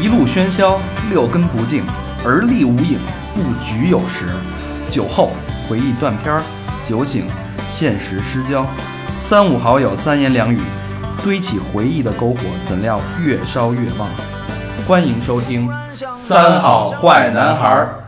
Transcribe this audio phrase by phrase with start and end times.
[0.00, 1.84] 一路喧嚣，六根不净，
[2.24, 2.98] 而立无影，
[3.34, 4.26] 不局有时。
[4.90, 5.30] 酒后
[5.68, 6.42] 回忆断片儿，
[6.84, 7.26] 酒醒
[7.70, 8.66] 现实失焦。
[9.20, 10.60] 三五好友三言两语，
[11.22, 14.08] 堆起回忆的篝火，怎料越烧越旺。
[14.86, 15.68] 欢迎收听
[16.14, 18.04] 《三好坏男孩儿》。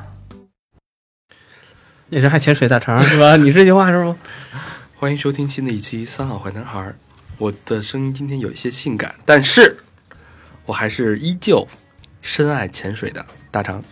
[2.09, 3.37] 那人还潜水大肠是吧？
[3.37, 4.17] 你这句话是吗？
[4.97, 6.81] 欢迎收听新的一期《三好坏男孩》。
[7.39, 9.77] 我的声音今天有一些性感，但是
[10.67, 11.67] 我还是依旧
[12.23, 13.83] 深爱潜水的大肠。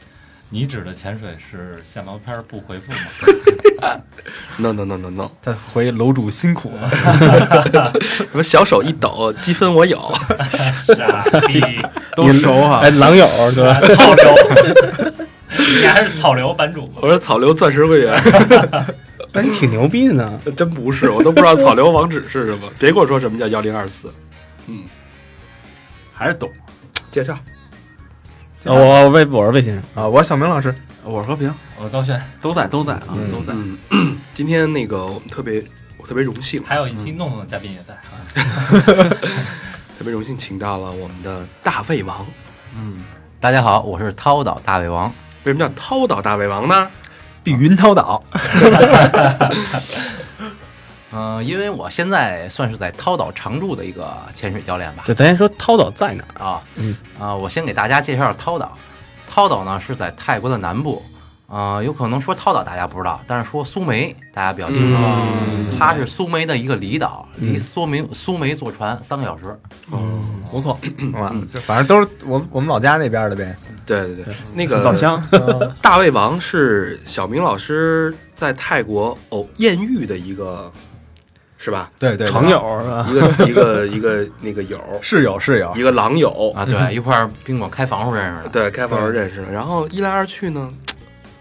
[0.49, 2.99] 你指的潜水是下毛片不回复吗？
[4.59, 9.99] No no no no no，他回楼主辛苦了，什么小手一抖，积分我有。
[10.87, 11.61] 傻逼，
[12.15, 12.91] 都熟哈哎，。
[12.91, 13.81] 狼友对吧？
[13.97, 14.35] 草流，
[15.81, 18.15] 你还是草流版主吗我是草榴钻石会员，
[19.33, 20.41] 那 你挺牛逼的呢。
[20.57, 22.71] 真不是，我都不知道草榴网址是什么。
[22.79, 24.13] 别跟我说什么叫幺零二四，
[24.67, 24.83] 嗯
[26.13, 26.51] 还是懂
[27.11, 27.37] 介绍。
[28.65, 30.07] 哦我魏我是魏先生，啊！
[30.07, 33.53] 我是小明老师，我是和平，我是高轩，都在都在啊，嗯都在。
[33.91, 35.65] 嗯，今天那个我们特别，
[35.97, 38.23] 我特别荣幸，还有一期弄弄的嘉宾也在啊。
[39.99, 42.25] 特别荣幸请到了我们的大胃王。
[42.77, 43.03] 嗯，
[43.41, 45.13] 大家好，我是涛岛大胃王。
[45.43, 46.89] 为什么叫涛岛大胃王呢？
[47.43, 48.23] 碧云涛岛，
[51.13, 55.03] 嗯、 因为我现在算是在涛岛常驻的一个潜水教练吧。
[55.07, 56.45] 就咱先说涛岛在哪儿？
[56.45, 58.77] 啊，嗯啊，我先给大家介绍涛岛。
[59.29, 61.03] 涛岛呢是在泰国的南部，
[61.47, 65.03] 呃，有可能说涛岛大家不知道，但是说苏梅大家比较清楚。
[65.03, 69.59] 嗯它是苏梅的一个离岛，离嗯苏梅苏梅坐船三个小时。
[69.91, 70.79] 嗯不错，
[71.15, 73.57] 啊，这反正都是我我们老家那边的呗。
[74.01, 75.23] 对对对，那个老乡，
[75.81, 80.73] 大胃王是小明老师在泰国偶艳遇的一个，
[81.59, 81.91] 是吧？
[81.99, 83.07] 对对，床友是吧？
[83.09, 85.73] 一个一个一个那个友， 室友室友。
[85.77, 88.49] 一，个狼友，啊，对，一块儿宾馆开房时候认识的。
[88.49, 89.53] 对，开房时候认识的。
[89.53, 90.71] 然后一来二去呢，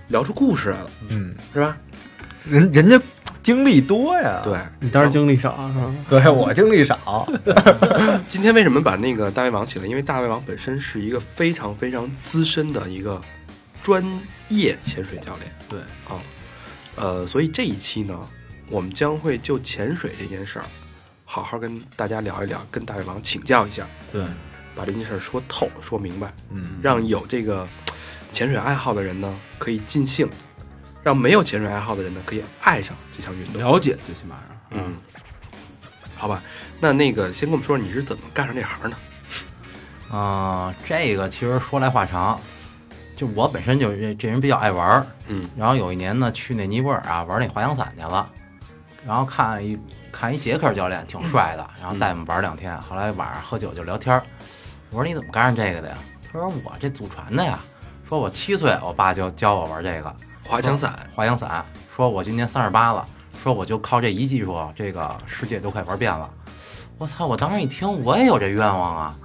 [0.09, 1.78] 聊出故事来了，嗯，是吧？
[2.44, 3.00] 人人家
[3.44, 4.41] 经历多呀。
[4.44, 5.94] 对，你当时经历少是吧？
[6.09, 7.28] 对，我经历少。
[8.28, 9.88] 今天为什么把那个大胃王请来？
[9.88, 13.22] 因为大胃王本身是一个非常非常资深的一个
[13.81, 14.03] 专
[14.50, 15.52] 业潜水教练。
[15.69, 16.22] 对啊，
[16.96, 18.19] 呃，所以这一期呢，
[18.69, 20.66] 我们将会就潜水这件事儿，
[21.25, 24.23] 好好跟大家聊一聊，跟大胃王请教一下，对，
[24.75, 27.68] 把这件事儿说透、说明白，嗯，让有这个
[28.34, 30.29] 潜水爱好的人呢可以尽兴，
[31.03, 33.62] 让没有潜水爱好的人呢可以爱上这项运动。
[33.62, 34.78] 了解，最起码是。
[34.78, 34.95] 嗯，
[36.16, 36.41] 好吧，
[36.79, 40.16] 那那个先跟我们说说你是怎么干上这行的？
[40.16, 42.40] 啊、这个其实说来话长，
[43.16, 48.29] 就我本身就这这人比较爱玩儿，嗯，然后有一年呢去那尼泊尔啊玩那滑翔伞去了，
[49.06, 49.79] 然后看一
[50.11, 54.23] 看一捷克教练挺帅的，然后带我们玩两天，后来晚上喝酒就聊天儿，
[54.90, 55.97] 我说你怎么干上这个的呀？
[56.31, 57.57] 他说我这祖传的呀，
[58.07, 61.63] 说我七岁我爸就教我玩这个滑翔伞，滑翔伞，
[61.96, 63.07] 说我今年三十八了，
[63.41, 66.29] 说我就靠这一技术，这个世界都快玩遍了。
[66.97, 67.25] 我操！
[67.25, 69.16] 我当时一听，我也有这愿望啊，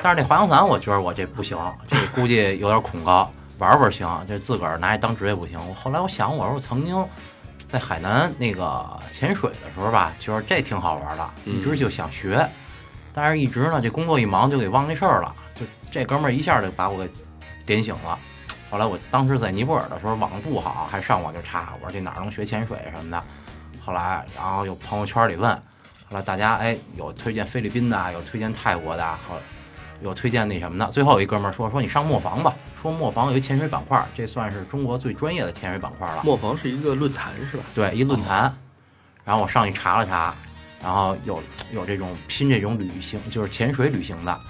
[0.00, 5.58] 但是那滑翔伞，我觉得我这不行，这估计有点恐高，玩玩行，这自个儿拿去当职业不行。
[5.68, 7.06] 我后来我想，我说我曾经
[7.66, 12.48] 在海南那个潜水的时候吧，觉得这挺好玩的，一直就想学，
[13.12, 17.10] 但是一直呢这工作一忙就给忘那事儿了，就这哥们儿一下就把我给
[17.66, 18.18] 点醒了。
[18.70, 23.22] 后来我当时在尼泊尔的时候网不好，还上网就查，我说这哪儿能学潜水什么的。
[23.80, 25.52] 后来然后有朋友圈里问，
[26.08, 29.34] 后来大家哎有推荐菲律宾的，有推荐泰国的，后
[30.00, 30.90] 有推荐那什么的。
[30.92, 36.22] 最后有一哥们儿说说你上磨坊吧，说磨坊有一潜水板块，这算是中国最专业的潜水板块了。
[36.22, 37.64] 磨坊是一个论坛是吧？
[37.74, 38.54] 对，一论坛。
[39.24, 40.34] 然后我上去查了查，
[40.82, 41.42] 然后有
[41.72, 44.40] 有这种拼这种旅行，就是潜水旅行的。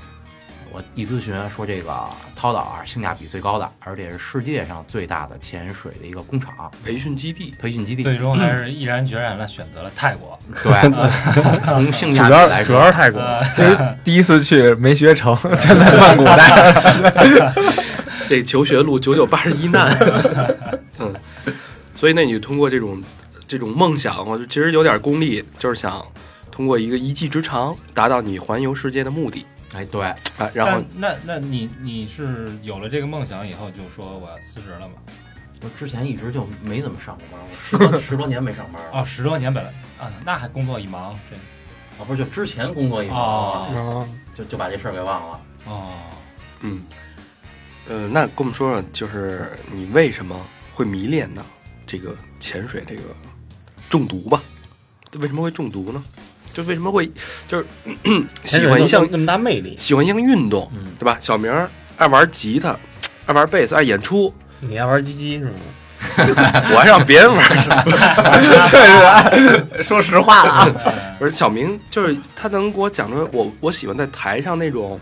[0.73, 1.93] 我一咨询说这个
[2.37, 8.03] 涛岛啊性价比最高的，而且是世界上最大的潜水的一个工厂培训基地，培训基地。
[8.03, 10.39] 最终还是毅然决然的选择了泰国。
[10.63, 16.73] 对，从性价比来说主，要是泰国，呃其实第一次去没学成，就在曼谷待
[17.35, 17.55] 着。
[18.29, 19.93] 这求学路九九八十一难。
[21.01, 21.13] 嗯，
[21.97, 23.03] 所以那你就通过这种
[23.49, 26.01] 这种梦想，我就其实有点功利，就是想
[26.49, 29.45] 通过一个一技之长达到你环游世界的目的
[29.75, 30.51] 哎，对，啊。
[30.55, 34.95] 然后那那你你是有了这个梦想以后，就说我要辞职了吗？
[35.63, 38.91] 我之前一直就没怎么上过班，我十多十多年没上班了。
[39.01, 41.37] 哦，十多年本来啊，那还工作一忙，这
[42.03, 45.41] 啊，不是，就之前工作一忙，哦就就把这事儿给忘了。
[45.67, 45.93] 哦，
[46.61, 46.83] 嗯，
[47.89, 50.35] 呃，那跟我们说说，就是你为什么
[50.73, 51.45] 会迷恋呢？
[51.87, 53.03] 这个潜水这个
[53.91, 54.41] 中毒吧？
[55.19, 56.03] 为什么会中毒呢？
[56.53, 57.11] 就为什么会
[57.49, 57.67] 就是
[58.45, 61.17] 喜欢一项那么大魅力，喜欢一项运动，嗯对吧？
[61.21, 61.53] 小明
[61.97, 62.77] 爱玩吉他，
[63.27, 65.53] 爱玩贝斯，爱演出，你爱玩鸡鸡是吗？
[66.73, 67.47] 我还让别人玩。
[68.71, 70.69] 对对，说实话了啊，
[71.19, 74.99] 不是小明，就是他能给我讲出来，我我喜欢在台上那种，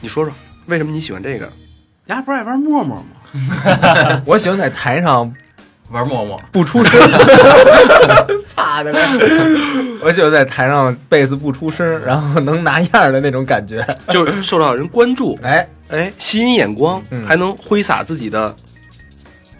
[0.00, 0.34] 你说说
[0.66, 1.48] 为什么你喜欢这个？
[2.06, 3.04] 丫不是爱玩陌陌吗？
[4.26, 5.32] 我喜欢在台上
[5.90, 7.00] 玩陌陌，不出声，
[8.78, 9.00] 擦的呗。
[10.02, 13.86] 我喜欢在台上贝斯不出声，然后能拿样的那种感觉。
[14.10, 18.54] 就是受到人关注， 哎，哎，吸引眼光，嗯还能挥洒自己的，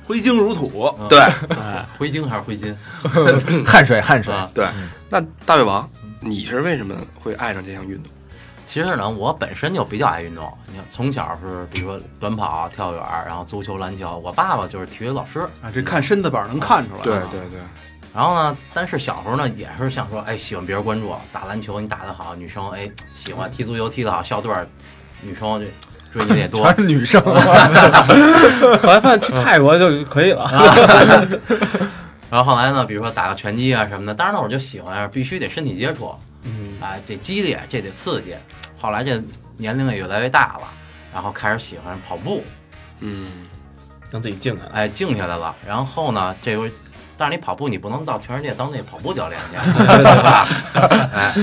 [0.05, 2.77] 挥金如土，对哎，灰精还是挥金
[3.67, 4.49] 汗水汗水，啊？
[4.55, 4.67] 对。
[5.11, 5.89] 那大胃王，
[6.21, 8.13] 你是为什么会爱上这项运动？
[8.67, 10.45] 其实呢，我本身就比较爱运动。
[10.67, 14.19] 你看，从小是比如说短跑、跳远，然后足球、篮球。
[14.23, 17.03] 我爸爸就是体育老师，啊，这看身子板能看出来。
[17.03, 17.59] 对对对，
[18.19, 24.67] 然后呢，但是小时候呢，也是想说，哎，喜欢别人关注，打篮球你打得好，女生哎喜欢踢足球踢得好，校队儿
[25.23, 25.67] 女生就
[26.13, 26.75] 追你的也多全。
[26.75, 27.23] 是女生。
[27.23, 30.51] 后来发现去泰国就可以了。
[32.29, 36.13] 然后后来呢，比如说打个拳击啊什么的，当然那会儿就喜欢，必须得身体接触，
[36.43, 38.35] 嗯，哎，得激烈，这得刺激。
[38.81, 39.23] 后来这
[39.57, 40.67] 年龄也越来越大了，
[41.15, 42.43] 然后开始喜欢跑步，
[42.99, 43.29] 嗯，
[44.11, 44.71] 让自己静下来。
[44.73, 45.55] 哎，静下来了。
[45.65, 46.69] 然后呢，这回，
[47.19, 50.49] 但是你跑步，你不能到全世界当那跑步教练去，对吧？
[51.13, 51.35] 哎，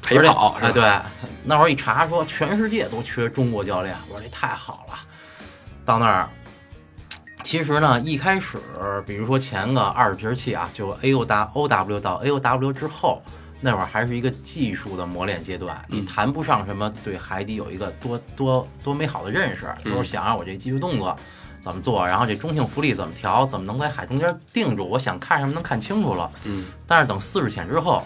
[0.00, 0.72] 陪跑哎，是吧？
[0.72, 4.94] 对，那会儿一查说全世界都缺中国教练，我说这太好了。
[5.84, 6.30] 到那儿，
[7.42, 8.58] 其实呢，一开始
[9.04, 13.20] 比如说前个二十节气啊，就 A O W O W 到 A O W 之后，
[13.60, 21.16] 那会儿还是一个技术的磨练阶段，你谈不上什么对海底有一个多多多美好的认识，嗯就是想让我这技术动作。
[21.62, 22.06] 怎么做？
[22.06, 23.44] 然后这中性浮力怎么调？
[23.46, 24.88] 怎么能在海中间定住？
[24.88, 26.30] 我想看什么能看清楚了。
[26.44, 28.02] 嗯，但是等四十潜之后，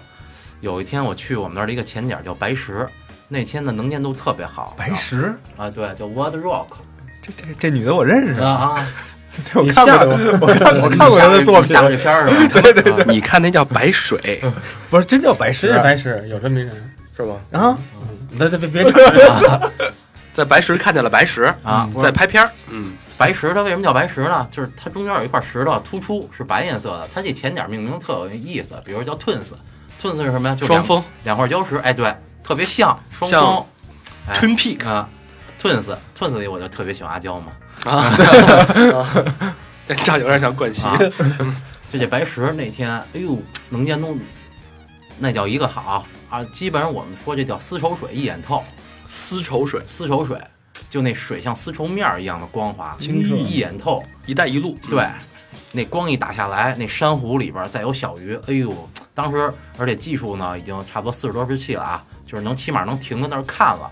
[0.60, 2.86] 有一天我去我们那儿的一个潜点叫白石，
[3.28, 4.74] 那天的能见度特别好。
[4.76, 6.66] 白石，啊，对，叫 Water Rock
[7.22, 8.86] 这这这女的我认识啊，啊，
[9.44, 9.94] 这我你看过
[10.40, 12.60] 我看我看过她的作品下，过这片儿是吧？
[12.60, 14.42] 对对对，你看那叫白水
[14.90, 16.90] 不是真叫白石真是白石，有这么一人。
[17.16, 17.36] 是吧？
[17.52, 17.78] 啊？
[18.36, 19.70] 别别别别吵！
[20.34, 24.46] 在白石看见了白石，啊，在拍片儿，嗯，白石它为什么叫白石呢？
[24.50, 30.54] 就是它中间有一块石头突出是白颜色的，它这前点命名特有意思，比如叫 Twins，Twins 是什么呀？
[30.54, 33.64] 就两双峰两块礁石，哎，对，特别像双峰。
[34.26, 35.08] 哎 Twin Peak 啊
[35.60, 37.52] ，Twins，Twins 里我就特别喜欢阿娇嘛。
[37.84, 38.12] 啊，
[39.86, 40.98] 这这有点像冠希啊，
[41.92, 43.38] 就这白石那天，哎呦，
[43.68, 44.18] 能见度
[45.18, 46.42] 那叫一个好啊！
[46.52, 48.64] 基本上我们说这叫丝绸水，一眼透。
[49.06, 50.40] 丝绸水，丝绸水，
[50.90, 53.34] 就那水像丝绸面儿一样的光滑，清澈。
[53.36, 54.02] 一眼透。
[54.26, 55.06] 一带一路，对，
[55.72, 58.72] 那光一打下来，那珊瑚里边儿再有小鱼，哎呦，
[59.12, 63.90] 当时而且技术呢已经差不多四十多节气了啊，就是能起码能停在那儿看了。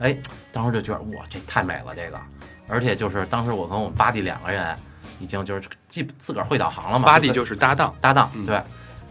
[0.00, 0.16] 哎，
[0.50, 2.20] 当时就觉得哇，这太美了，这个。
[2.66, 4.76] 而且就是当时我跟我们巴蒂两个人，
[5.20, 7.94] 已经就是记自个儿会导航了嘛，巴蒂就就是搭档。
[8.00, 8.44] 搭档，嗯。
[8.44, 8.60] 对，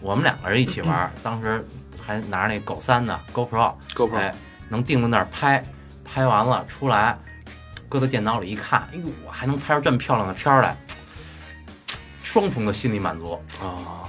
[0.02, 1.66] 我们两个人一起玩儿，当时
[2.06, 4.36] 还拿着那狗三的 GoPro，，GoPro，哎，
[4.68, 5.64] 能定在那儿拍，
[6.14, 7.18] 拍完了出来，
[7.90, 10.78] 搁在电脑里一看，哎呦，我还能拍出这么漂亮的片儿来，
[12.22, 13.34] 双重的心理满足。
[13.60, 14.06] 啊，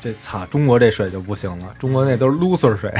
[0.00, 2.94] 这操，中国这水就不行了，中国那都是 loser 水，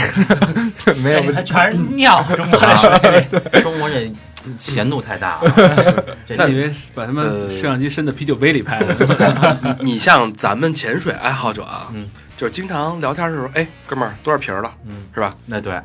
[1.01, 3.29] 没有它全是尿，中国的水。
[3.63, 4.13] 中国这
[4.59, 5.55] 咸度太大了，
[6.27, 9.77] 这那以为把他们呃摄像机伸到啤酒杯里拍的。
[9.81, 15.33] 你像咱们潜水爱好者啊，嗯，就是经常聊天的时候，哎，哥们儿多少瓶儿了，嗯，是吧？
[15.47, 15.81] 那对，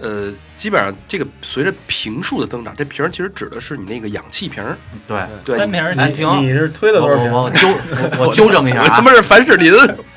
[0.00, 7.32] 呃，基本上这个随着瓶数的增长，这瓶儿其实指的是你那个氧气瓶儿，对，对，三瓶哎停你是推了我多少瓶？
[7.32, 8.84] 我我纠我我纠正一下啊。
[8.84, 9.72] 我 他妈，是凡士林，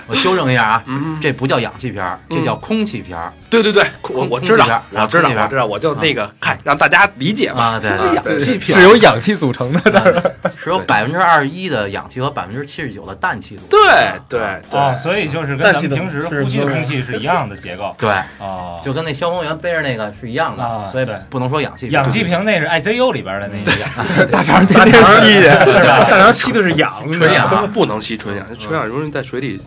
[0.08, 8.16] 我纠正一下啊，嗯，这不叫氧气瓶儿，这嗯叫空气瓶儿对对对，我我知道我知道，我知道，我就那个看让大家理解嘛，啊，对对。
[8.16, 10.34] 氧气瓶是由氧气组成的。
[10.62, 13.70] 是有百分之二十一的氧气和百分之七十九的氮气组成。
[13.70, 17.96] 对对对，哦，所以就是跟咱们平时呼吸的空气是一样的结构。
[17.98, 18.10] 对，
[18.40, 21.88] 哦，就跟那消防员背着那个是一样的，所以不能说氧气。
[21.90, 26.06] 氧气瓶那是 ICU 里边的那个氧气，大肠天天吸去，是吧？
[26.10, 29.62] 大肠吸的是氧，纯氧，不能吸纯氧，纯氧容易在水里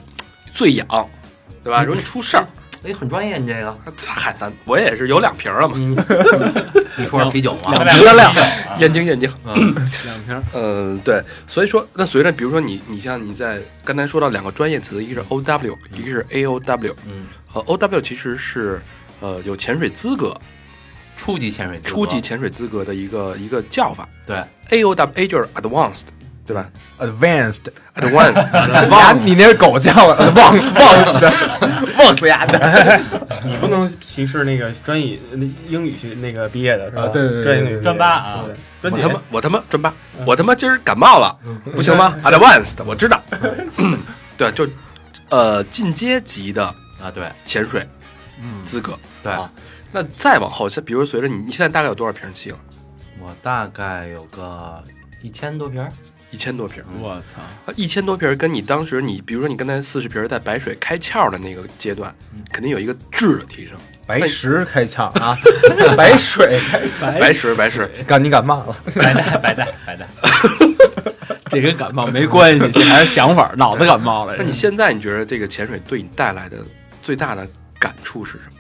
[0.61, 0.87] 醉氧，
[1.65, 1.83] 对吧？
[1.83, 2.47] 容易出事儿。
[2.83, 3.75] 哎，很专业，你这个。
[4.05, 5.97] 嗨，咱我也是有两瓶了嘛，嗯，
[6.97, 7.83] 你说说啤酒吗？
[7.83, 8.35] 两瓶量，
[8.79, 9.33] 验证验证。
[9.47, 9.75] 嗯，
[10.05, 16.95] 两瓶儿嗯， 对，所以说，那随着比如说你，你像你在刚才说到两个专业词，一个是 O W，一个是 A O W。
[17.07, 18.83] 嗯，和 O W 其实是
[19.21, 20.39] 呃有潜水资格、
[21.17, 24.07] 初级潜水资格，初级潜水资格的一个一个叫法。
[24.27, 24.37] 对
[24.73, 26.03] A O W A 就是 Advanced，
[26.51, 31.33] 对对吧 advanced，？Advanced，呀，你那是狗叫的，忘忘死的，
[31.99, 33.01] 忘死丫的。
[33.45, 37.03] 你不能歧视那个专业那英语学那个毕业的是吧？
[37.03, 38.45] 啊对对对专专八啊
[38.83, 39.95] 我他妈我他妈专八，
[40.27, 41.37] 我他妈今儿感冒了，
[41.75, 42.17] 不行吗？
[42.25, 43.21] Advanced，我知道。
[44.37, 44.67] 对，就
[45.29, 46.65] 呃进阶级的
[47.01, 47.87] 啊，对潜水
[48.65, 48.99] 资格。
[49.23, 49.51] 对，啊
[49.93, 52.59] 那再往后，像比如随着你，你现在大概有多少瓶气了？
[53.21, 54.83] 我大概有个
[55.21, 55.93] 一千多瓶儿，
[56.31, 56.83] 一千多瓶。
[57.01, 62.15] 我操，啊，一千多瓶儿跟你当时你，比如说你刚才四十瓶儿在白水开窍的那个阶段，
[62.53, 63.77] 肯定有一个质的提升。
[64.07, 65.37] 白石开窍啊，
[65.97, 67.19] 白水开 窍。
[67.19, 68.77] 白石白石，感你感冒了？
[68.95, 70.07] 白带白带白 带，
[71.49, 74.35] 这跟感冒没关系，这还是想法，脑子感冒了。
[74.37, 76.59] 那你现在你觉得这个潜水对你带来的
[77.03, 77.47] 最大的
[77.79, 78.53] 感触是什么？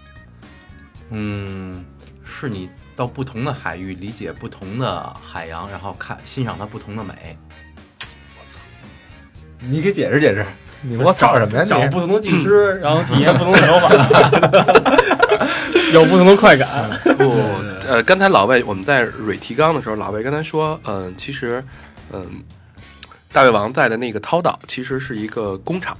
[1.10, 1.84] 嗯，
[2.24, 2.68] 是你
[3.00, 7.34] 到不同的海域理解不同的海洋，然后看欣赏它不同的美。
[9.58, 10.44] 你给解释解释，
[10.82, 11.64] 你给我找什么呀？
[11.64, 13.88] 找不同的技师，然后体验不同的手法，
[15.94, 16.68] 有不同的快感。
[17.16, 17.40] 不，
[17.88, 21.64] 呃，刚才老魏我们在蕊提纲的时候，老魏刚才说，嗯、其实，
[22.12, 22.30] 嗯、
[23.32, 25.96] 大胃王在的那个涛岛其实是一个工厂，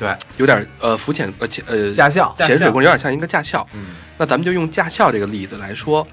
[0.00, 3.64] 对，有点呃浮潜呃潜呃驾校，潜水工有点像一个驾校。
[3.72, 6.04] 嗯，那咱们就用驾校这个例子来说，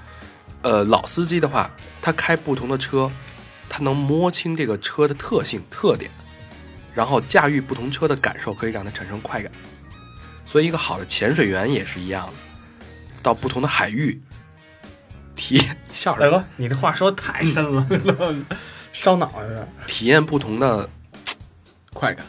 [0.63, 1.69] 呃，老司机的话，
[2.01, 3.11] 他开不同的车，
[3.69, 6.09] 他能摸清这个车的特性特点，
[6.93, 9.51] 然后驾驭不同车的感受，可以让他产生快感。
[10.45, 12.33] 所以，一个好的潜水员也是一样的，
[13.23, 14.21] 到不同的海域，
[15.35, 15.57] 体
[15.93, 16.29] 笑什么？
[16.31, 17.87] 大哥，你这话说的太深了，
[18.93, 19.67] 烧脑 有点。
[19.87, 20.89] 体验不同的
[21.93, 22.25] 快感。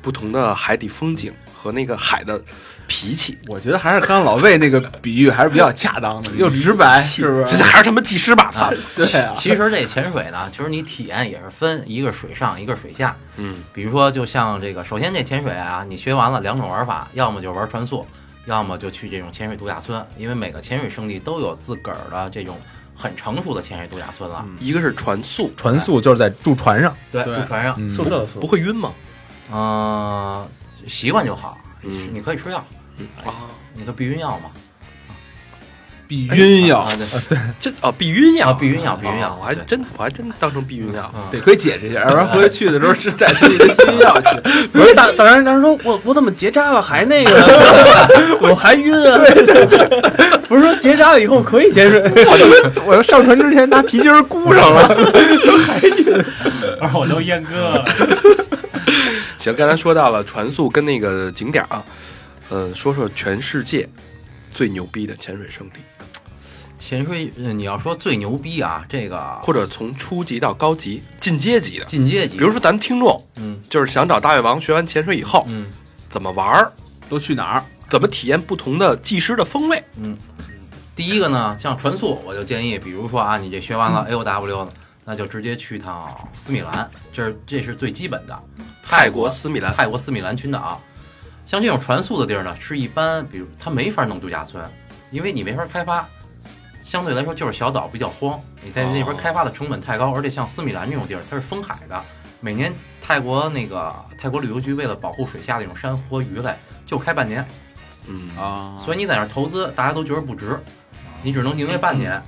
[0.00, 2.40] 不同的海底风景和那个海的
[2.88, 3.38] 脾气。
[3.46, 7.56] 我觉得还是刚刚老魏那个比喻还是比较恰当的， 又直白，是不是？
[7.56, 8.50] 这还是他妈技师吧？
[8.52, 8.72] 他！
[8.96, 13.14] 对啊，其实这潜水呢，其实你体验也是分一个水上，一个水下。
[13.36, 18.04] 嗯，比如说，就像这个，首先这潜水啊，你学完了两种玩法，要么就玩船速，
[18.46, 22.58] 要么就去这种潜水度假村，因为每个潜水圣地都有自个儿的这种
[22.96, 24.44] 很成熟的潜水度假村了。
[24.58, 28.92] 一个是船速，船速就是在住船上，对，住船上，嗯宿舍的宿不会晕吗？
[29.52, 30.46] 嗯、
[30.86, 31.56] 习惯就好。
[31.84, 32.62] 嗯你可以吃药，
[33.24, 33.30] 啊，
[33.76, 34.50] 那个避孕药嘛。
[36.08, 36.90] 避孕药啊，
[37.28, 41.12] 对，这哦，避孕药，啊避孕药避孕药我还真我还真当成避孕药。
[41.14, 44.40] 嗯得可以解释一下，要不然回去的时候是带自己的避孕药去。
[44.72, 47.34] 不是大大人，大人说我我怎么结扎了还那个，
[48.40, 49.20] 我还晕啊？
[50.48, 52.00] 不是说结扎了以后可以潜水？
[52.86, 54.88] 我要上船之前拿皮筋箍上了。
[54.88, 54.94] 不
[56.88, 57.84] 是我都阉割了。
[59.36, 61.84] 行，刚才说到了船速跟那个景点啊，
[62.50, 63.88] 呃，说说全世界
[64.52, 65.80] 最牛逼的潜水圣地，
[66.78, 69.38] 潜水，呃你要说最牛逼啊，这个。
[69.42, 71.84] 或者从初级到高级、进阶级的。
[71.84, 73.60] 进阶级，比如说，咱们听众嗯。
[73.68, 75.66] 就是想找大胃王学完潜水以后嗯。
[76.10, 76.72] 怎么玩儿，
[77.08, 77.64] 都去哪儿？
[77.90, 79.82] 怎么体验不同的技师的风味。
[79.96, 80.16] 嗯，
[80.96, 84.72] 第一个呢，像船速，我就建议，比如说啊，你这学完了 A O W 呢，
[85.04, 88.38] 那就直接去趟斯米兰，这是这是最基本的。
[88.82, 90.82] 泰国斯米兰，泰国斯米兰群岛，
[91.48, 94.62] 像这种船速的地儿呢，是一般，比如它没法弄度假村，
[95.10, 96.06] 因为你没法开发，
[96.82, 102.04] 相对来说就是小岛比较荒，你在那边开发的成本太高，而且像斯米兰这种地儿，它是封海的，
[102.40, 107.42] 每年泰国那个泰国旅游局为了保护水下的这种珊瑚和鱼类，就开半年，
[108.06, 110.60] 嗯，啊，所以你在那儿投资，大家都觉得不值，
[111.22, 112.22] 你只能营业半年，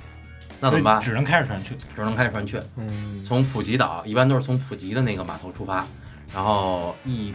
[0.59, 0.99] 那怎么办？
[0.99, 1.77] 只能开着船去。
[1.95, 2.59] 只能开着船去。
[2.75, 5.85] 嗯，从普吉岛一般都是从普吉的那个码头出发，
[6.33, 7.31] 然后一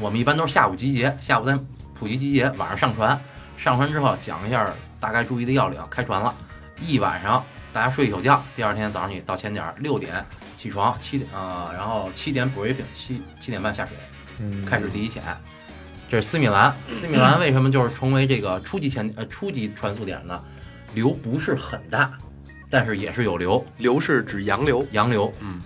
[0.00, 1.58] 我们一般都是下午集结，下午在
[1.94, 3.20] 普吉集结，晚上上船，
[3.58, 4.66] 上船之后讲一下
[4.98, 6.34] 大概注意的要领，开船了，
[6.80, 10.24] 一晚上大家睡一宿觉，第二天早上你到前点儿六点
[10.56, 13.94] 起床，七点呃，然后七点 briefing，七七点半下水，
[14.38, 15.22] 嗯开始第一潜。
[16.08, 20.42] 这是斯米兰，斯米兰为什么就是成为这个初级潜呃初级船速点呢？
[20.94, 22.10] 流不是很大，
[22.68, 25.32] 但是也是有流，流是指洋流，洋流。
[25.38, 25.60] 嗯，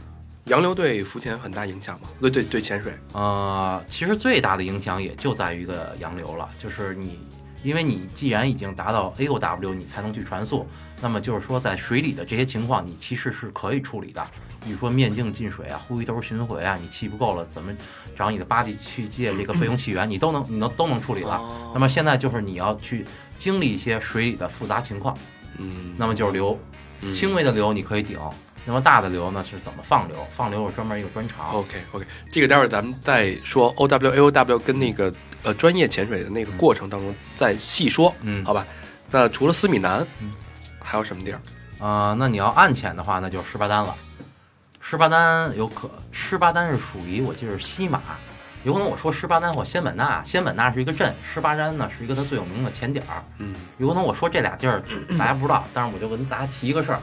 [0.47, 2.09] 洋流对浮潜很大影响吗？
[2.21, 2.93] 对对对，潜水。
[3.13, 7.19] 呃，其实最大的影响也就在于一个洋流了，就是你，
[7.63, 10.69] 因为你既然已经达到 A O W，你才能去传速，
[11.01, 14.23] 那么就是说在水里的这些情况，你其实是可以处理的。
[14.63, 17.73] 比如说面镜进水啊、呼吸兜巡回啊，你气不够了，怎么
[18.17, 21.37] 找你的巴蒂去借这个备用气源，你都能你能都能处理了。
[21.37, 23.05] 哦那么现在就是你要去
[23.37, 25.17] 经历一些水里的复杂情况，
[25.59, 26.59] 嗯，那么就是流，
[27.01, 28.19] 嗯轻微的流你可以顶，
[28.65, 30.17] 那么大的流呢是怎么放流？
[30.31, 31.51] 放流是专门一个专长。
[31.53, 38.67] OK OK，这个待会儿咱们再说 O W A O W 跟那个呃专业潜水的那个过程当中再细说，嗯，好吧？
[39.11, 40.33] 那除了斯米南嗯，
[40.81, 41.41] 还有什么地儿？
[41.79, 43.95] 啊、那你要暗潜的话，那就是十八丹了。
[44.81, 48.01] 十八单有可十八单是属于我记得是西马，
[48.65, 53.23] 有可能我说十八单或仙本那，仙本那是一个镇，十八单呢是一个它最有名的潜点儿。
[53.39, 54.83] 嗯，有可能我说这俩地儿
[55.19, 57.01] 大家不知道，但是我就跟大家提一个事儿，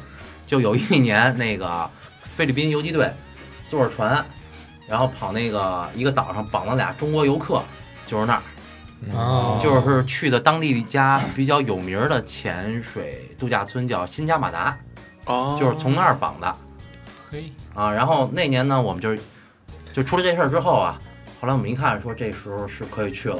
[0.51, 1.89] 就有一年那个
[2.35, 3.09] 菲律宾游击队
[3.69, 4.21] 坐着船，
[4.85, 7.63] 然后跑那个一个岛上绑了俩中国游客，
[8.05, 8.41] 就是那儿，
[9.15, 14.77] 哦就是去的当地一家比较有名儿的潜水度假村，叫新加马达，
[15.23, 16.53] 哦就是从那儿绑的
[17.31, 17.89] 嘿，啊。
[17.89, 19.15] 然后那年呢，我们就
[19.93, 20.99] 就出了这事儿之后啊，
[21.39, 23.39] 后来我们一看说这时候是可以去了。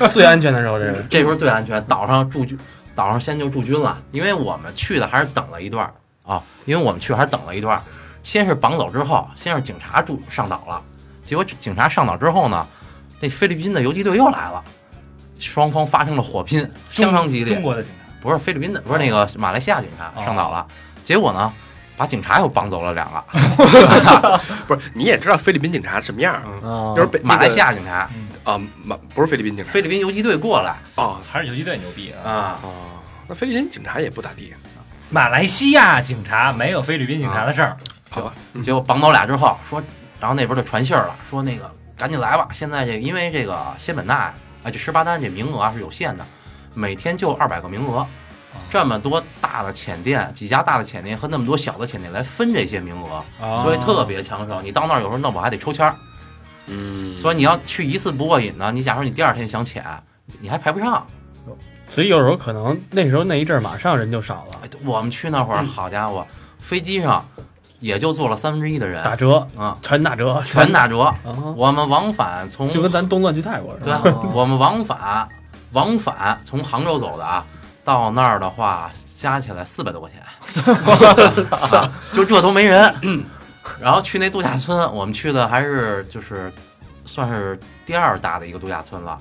[0.08, 2.58] 最安全的时候，这是这时候最安全，岛上驻军，
[2.94, 5.94] 岛上先就驻军了，因为我们去的还是等了一段儿
[6.24, 7.82] 啊，因为我们去还是等了一段儿，
[8.22, 10.82] 先是绑走之后，先是警察驻上岛了，
[11.24, 12.66] 结果警察上岛之后呢，
[13.20, 14.62] 那菲律宾的游击队又来了，
[15.38, 17.62] 双方发生了火拼，相当激烈中。
[17.62, 20.66] 国的警察不是菲律宾的，不是那个马来西亚警察上岛了，
[21.04, 21.52] 结果呢，
[21.96, 26.40] 把警察又绑走了两个， 不是你也知道菲律宾警察什么样
[26.94, 28.08] 就是北马来西亚亚警察，
[28.44, 32.30] 啊，马不是菲律宾警察菲律宾游击队过来哦还是游击队牛逼啊！
[32.30, 32.72] 啊，哦，
[33.28, 34.52] 那菲律宾警察也不咋地，
[35.10, 37.76] 马来西亚警察没有菲律宾警察的事儿，
[38.10, 38.34] 好吧？
[38.54, 39.82] 嗯结果绑走俩之后说，
[40.18, 44.14] 然后那边就传信儿了，说那个赶紧来吧，现在这因为这个仙本那
[44.64, 46.26] 啊，就十八单这名额啊是有限的，
[46.74, 48.04] 每天就二百个名额，
[48.70, 53.22] 这么多大的潜店，几家大的潜店和那么多小的潜店来分这些名额，
[53.62, 54.60] 所以特别抢手。
[54.62, 55.94] 你到那儿有时候弄不好还得抽签儿，
[56.66, 59.84] 嗯，所以你要去一次不过瘾呢，你假如你第二天想潜，
[60.40, 61.06] 你还排不上。
[61.88, 66.26] 所以有时候可能那时候那一阵儿马上人就少了，哎我们去那会儿，好家伙，
[66.58, 67.22] 飞机上
[67.80, 71.00] 也就坐了三分之一的人打折，啊，全打折，全打折。
[71.02, 71.16] 啊，
[71.54, 75.28] 我们往返从就跟咱东乱去泰国似对的。， 我们往返
[75.72, 77.44] 往返从杭州走的啊，
[77.84, 80.64] 到那儿的话加起来四百多块钱，
[81.50, 82.94] 啊 就这都没人。
[83.80, 86.52] 然后去那度假村，我们去的还是就是
[87.04, 89.18] 算是第二大的一个度假村了。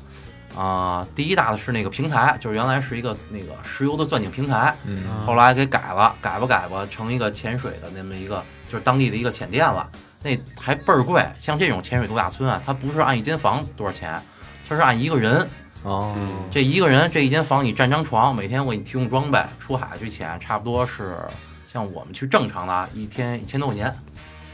[0.58, 9.90] 啊、第一大的是那个平台，就是原来是一个那个石油的钻井平台，嗯后来给改了，改吧改吧，成一个潜水的那么一个，就是当地的一个潜店了。
[10.22, 14.22] 那还倍儿贵，像这种潜水度假村啊，它不是按一间房多少钱，
[14.68, 15.48] 它是按一个人。
[15.84, 16.16] 哦，
[16.52, 21.18] 这一个人这一间房你占张床，每天我给你提供装备，出海去潜，差不多是
[21.72, 23.98] 像我们去正常的啊，一天一千多块钱，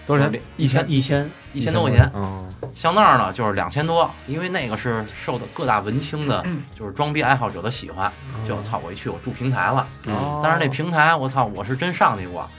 [0.08, 0.42] 多少钱？
[0.56, 2.10] 一千一千一千多块钱。
[2.16, 6.44] 嗯，像那儿呢就是两千多，因为那个是受的各大文青的，
[6.74, 8.12] 就是装逼爱好者的喜欢。
[8.48, 12.50] 就操，我一去我住平台了，哦但是那平台我操，我是真上去过，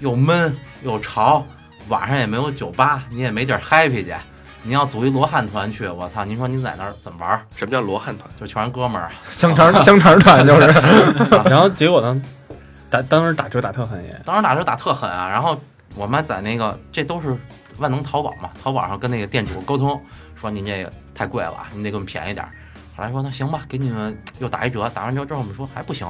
[0.00, 1.44] 又闷又潮，
[1.88, 4.14] 晚上也没有酒吧，你也没地儿 happy 去。
[4.66, 6.24] 你要组一罗汉团去，我操！
[6.24, 7.44] 您说您在那儿怎么玩儿？
[7.54, 8.26] 什么叫罗汉团？
[8.40, 10.68] 就全是哥们儿， 香肠香肠团就是，
[11.44, 12.22] 然后结果呢，
[12.88, 15.28] 打当时打折打特狠也，当时打折打特狠啊！
[15.28, 15.60] 然后
[15.94, 17.36] 我们在那个，这都是
[17.78, 20.00] 万能淘宝嘛，淘宝上跟那个店主沟通，
[20.34, 22.52] 说您这个太贵了，您得给我们便宜点儿。
[22.96, 26.06] 后来说那行吧，给你们又打一折，打完折之后我们说还不行，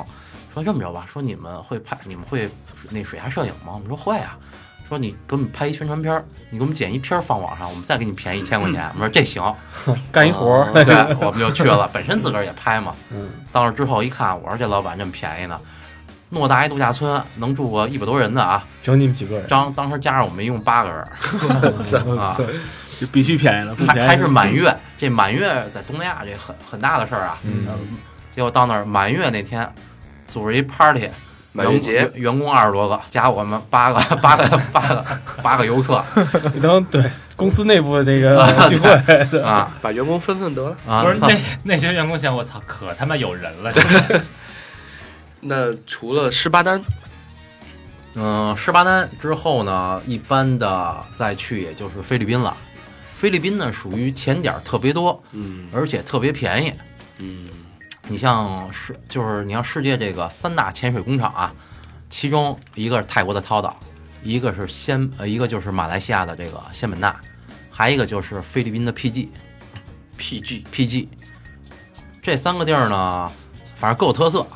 [0.53, 2.49] 说这么着吧，说你们会拍，你们会
[2.91, 3.73] 那水下摄影吗？
[3.75, 4.39] 我们说会啊。
[4.87, 8.87] 说你给我们拍一宣传片儿，你给我们剪一片儿放网上，我们再给你便宜一千块钱。
[8.93, 9.43] 我们说这行，
[10.13, 10.95] 干一活儿，对，
[11.27, 11.89] 我们就去了。
[11.91, 15.59] 本身自个儿也拍嘛， 嗯，到那之后一看，我说这老板这么便宜呢，
[16.35, 20.99] 偌大一度假村能住个一百多人的啊，就你们几个人，当当时加上我们一共八个人
[22.19, 22.37] 啊，
[23.01, 24.75] 就必须便宜了，还还是满月。
[24.99, 27.39] 这满月在东南亚这很很大的事儿啊。
[27.45, 27.67] 嗯
[28.35, 29.73] 结果到那儿满月那天，
[30.29, 31.13] 组织一 party，员
[31.53, 35.05] 满月节员员工二十多个，加我们八个八个八个
[35.41, 36.05] 八个游客
[36.53, 37.05] 这都对
[37.37, 38.91] 公司内部的这个聚会，
[39.41, 40.77] 啊把员工分分得了。
[40.89, 41.03] 啊！
[41.05, 41.29] 不是那
[41.63, 43.73] 那些员工想，我操，可他妈有人了，
[45.47, 46.83] 那除了十八单，
[48.15, 52.57] 嗯，十八单之后呢，一般的再去也就是菲律宾了。
[53.15, 56.73] 菲律宾呢属于潜点儿特别多，嗯而且特别便宜。
[57.19, 57.49] 嗯
[58.09, 61.55] 你像世就是你像世界这个三大潜水工厂啊，
[62.09, 63.79] 其中一个是泰国的涛岛，
[64.23, 67.15] 一个是仙呃一个就是马来西亚的这个仙本那，
[67.71, 71.09] 还一个就是菲律宾的 PG，PG PG。
[72.23, 73.31] 这三个地儿呢，
[73.77, 74.47] 反正各有特色。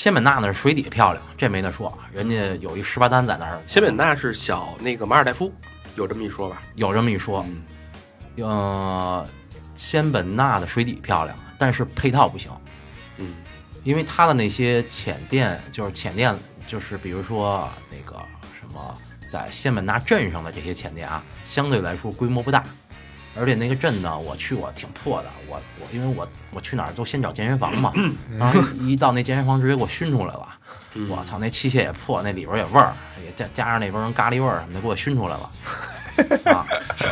[0.00, 5.52] 仙本那呢是水底漂亮，这没得说，人家有一十八单在那儿，仙本那是小那个马尔代夫，
[5.94, 6.62] 有这么一说吧？
[6.74, 7.44] 有这么一说。
[7.46, 7.62] 嗯
[8.42, 9.28] 呃，
[9.74, 12.50] 仙本那的水底漂亮，但是配套不行。
[13.18, 13.34] 嗯
[13.84, 16.34] 因为它的那些浅店，就是浅店，
[16.66, 18.18] 就是比如说那个
[18.58, 18.94] 什么，
[19.30, 22.64] 在仙本那镇上的这些浅店啊，相对来说规模不大，
[23.38, 27.92] 而且那个镇呢，我去过挺破的，我我因为我我去哪儿都先找健身房嘛，
[28.38, 30.48] 当时一到那健身房直接给我熏出来了，
[31.08, 35.50] 我操，那器械也破，那里边也味儿，也加加上那边人咖喱味儿什么的，给我熏出来了。
[36.52, 36.66] 啊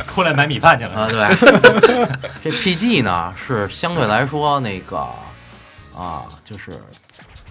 [0.07, 0.93] 出来买米饭去了。
[0.93, 2.09] 啊，对，
[2.45, 4.99] 这 PG 呢是相对来说那个
[5.97, 6.73] 啊，就是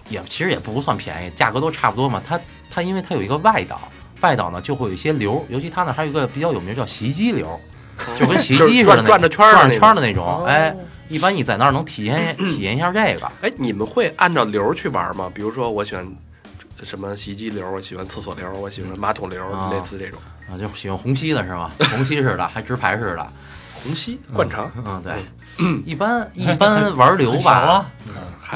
[0.10, 2.22] 也其实也不算便宜，价格都差不多嘛。
[2.28, 7.60] 它它因为它有一个外岛，外岛呢就会有一些流，尤其它那还有一个比较有名叫洗衣机流，
[8.20, 10.44] 就跟洗衣机似的转转着圈儿转着圈儿的那种。
[10.46, 10.76] 哎，
[11.08, 13.32] 一般你在那儿能体验 体验一下这个。
[13.42, 15.30] 哎，你们会按照流儿去玩吗？
[15.34, 16.06] 比如说，我喜欢
[16.84, 20.20] 什么洗衣机流儿，我喜欢厕所流儿，我喜欢马桶流类似这种。
[20.50, 21.72] 啊，就喜欢虹吸的是吗？
[21.92, 23.28] 虹吸似的，还直排似的。
[23.84, 25.14] 虹吸灌肠，嗯，对，
[25.86, 27.86] 一般 一般玩流吧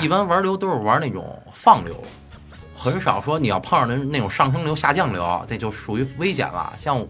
[0.02, 1.96] 一般玩流都是玩那种放流，
[2.82, 6.74] 很少说你要碰上那那种上升流、下降流，这就属于危险了。
[6.78, 7.06] 像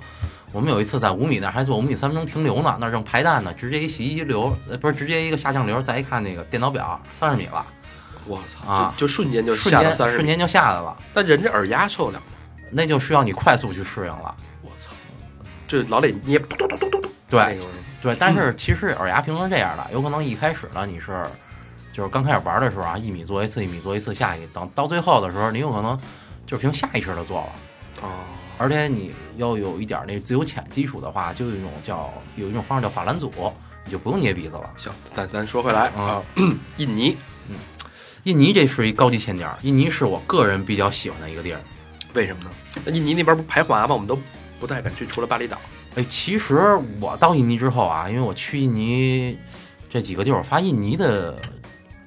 [0.52, 7.66] 我们有一次在五米那儿还做五米三分钟停留呢，那儿正排弹呢，直接一洗衣机流，呃不是直接一个下降流，再一看那个电脑表三十米了，
[8.26, 9.80] 我操，啊就就瞬间就瞬。
[9.80, 12.26] 间瞬间就下来了，但人这耳压受得了吗？
[12.70, 14.36] 那就需要你快速去适应了。
[14.62, 14.90] 我操，
[15.70, 17.12] 这老得捏，咚咚咚咚咚咚。
[17.30, 17.58] 对
[18.02, 21.24] 对，但是其实耳压平衡是这样的，有可能一开始呢你是，
[21.94, 26.00] 就是刚开始玩的时候啊，一米做一次，一米做一次下去，等到最后的时候，你有可能
[26.46, 27.48] 就凭下意识的做了。
[28.02, 28.10] 哦，
[28.58, 33.32] 而且你要有一点那自由潜基础的话，就有一种叫有一种方式叫法兰组，
[33.86, 34.70] 你就不用捏鼻子了。
[34.78, 36.22] 行，咱咱说回来啊，
[36.78, 37.18] 印尼
[37.50, 37.56] 嗯
[38.24, 41.60] 印尼这是一高级潜点儿，印尼是我个人比较喜欢的一个地儿。
[42.14, 42.52] 为什么呢？
[42.86, 43.94] 那印尼那边不排华吗？
[43.94, 44.18] 我们都
[44.60, 45.58] 不太敢去，除了巴厘岛。
[45.96, 49.38] 哎，其实我到印尼之后啊，因为我去印尼
[49.90, 51.38] 这几个地儿，我发现印尼的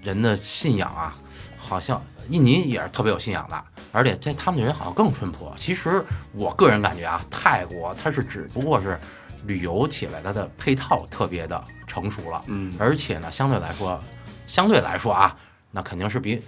[0.05, 1.17] 人的信仰啊，
[1.57, 5.53] 好像印尼也是特别有信仰的，而且这他们的人好像更淳朴。
[5.57, 9.01] 其实我个人感觉啊，泰国它是只不过是
[9.47, 12.45] 旅游起来它的配套特别的成熟了。
[12.47, 13.99] 嗯，而且呢，相对来说，
[14.47, 15.35] 相对来说啊，
[15.71, 16.43] 那肯定是比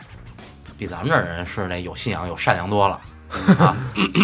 [0.77, 3.01] 比咱们这儿人是那有信仰、有善良多了
[3.59, 3.77] 啊。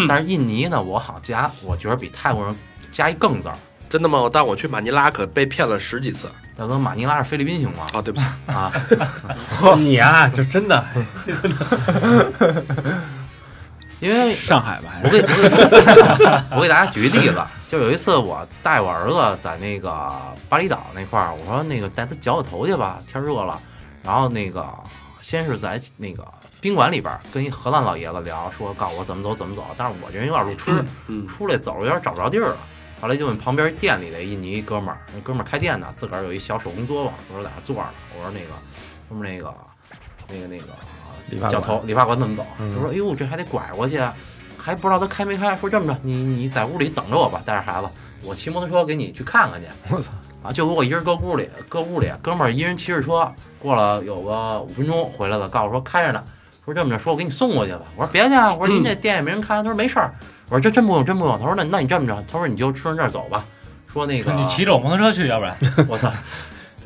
[0.07, 2.55] 但是印尼呢，我好像加，我觉得比泰国人
[2.91, 3.57] 加一更字儿。
[3.89, 4.29] 真的吗？
[4.31, 6.31] 但我去马尼拉可被骗了十几次。
[6.55, 7.87] 大哥，马尼拉是菲律宾行吗？
[7.93, 8.71] 啊，对不起，啊，
[9.77, 10.85] 你啊、就真的
[13.99, 20.11] 因为 上海吧，我给我给我给大家举个例子，就有一次我带我儿子在那个
[20.49, 23.59] 巴厘岛那块儿，我说那个带他绞绞头去吧，天热了。
[24.03, 24.67] 然后那个
[25.21, 26.27] 先是在那个
[26.59, 32.57] 宾馆里边儿跟一荷兰老爷子聊，说告诉我怎么走怎么走，但是我这人有点路痴，嗯，出来走着有点找不着地儿了。
[33.03, 37.93] 后来就问旁边店里的印尼哥们儿，那哥们儿开店的，自个儿有一小手工作坊，自个儿在那坐着呢。
[38.17, 38.53] 我说那个，
[39.09, 39.53] 哥们儿那个，
[40.29, 40.67] 那个那个
[41.29, 42.45] 理发头理发馆怎么走？
[42.59, 44.15] 嗯他说：“哎呦，这还得拐过去，啊，
[44.57, 45.53] 还不知道他开没开。
[45.57, 47.89] 说这么着，你你在屋里等着我吧，带着孩子，
[48.23, 49.67] 我骑摩托车给你去看看去。
[49.93, 50.09] ”我操！
[50.41, 56.23] 啊，就给我一人搁屋里，搁屋里，哥们儿一人骑着车，过了有个五分钟回来了，告诉说开着呢。
[56.63, 57.81] 说这么着，说我给你送过去吧。
[57.97, 59.61] 我说别去，啊，我说您这店也没人看。
[59.61, 60.13] 他说没事儿。
[60.53, 61.39] 我说这真不用，真不用。
[61.39, 63.43] 他说那那你这么着，他说你就顺着这儿走吧。
[63.91, 65.57] 说那个说你骑着我摩托车去，要不然
[65.89, 66.13] 我操，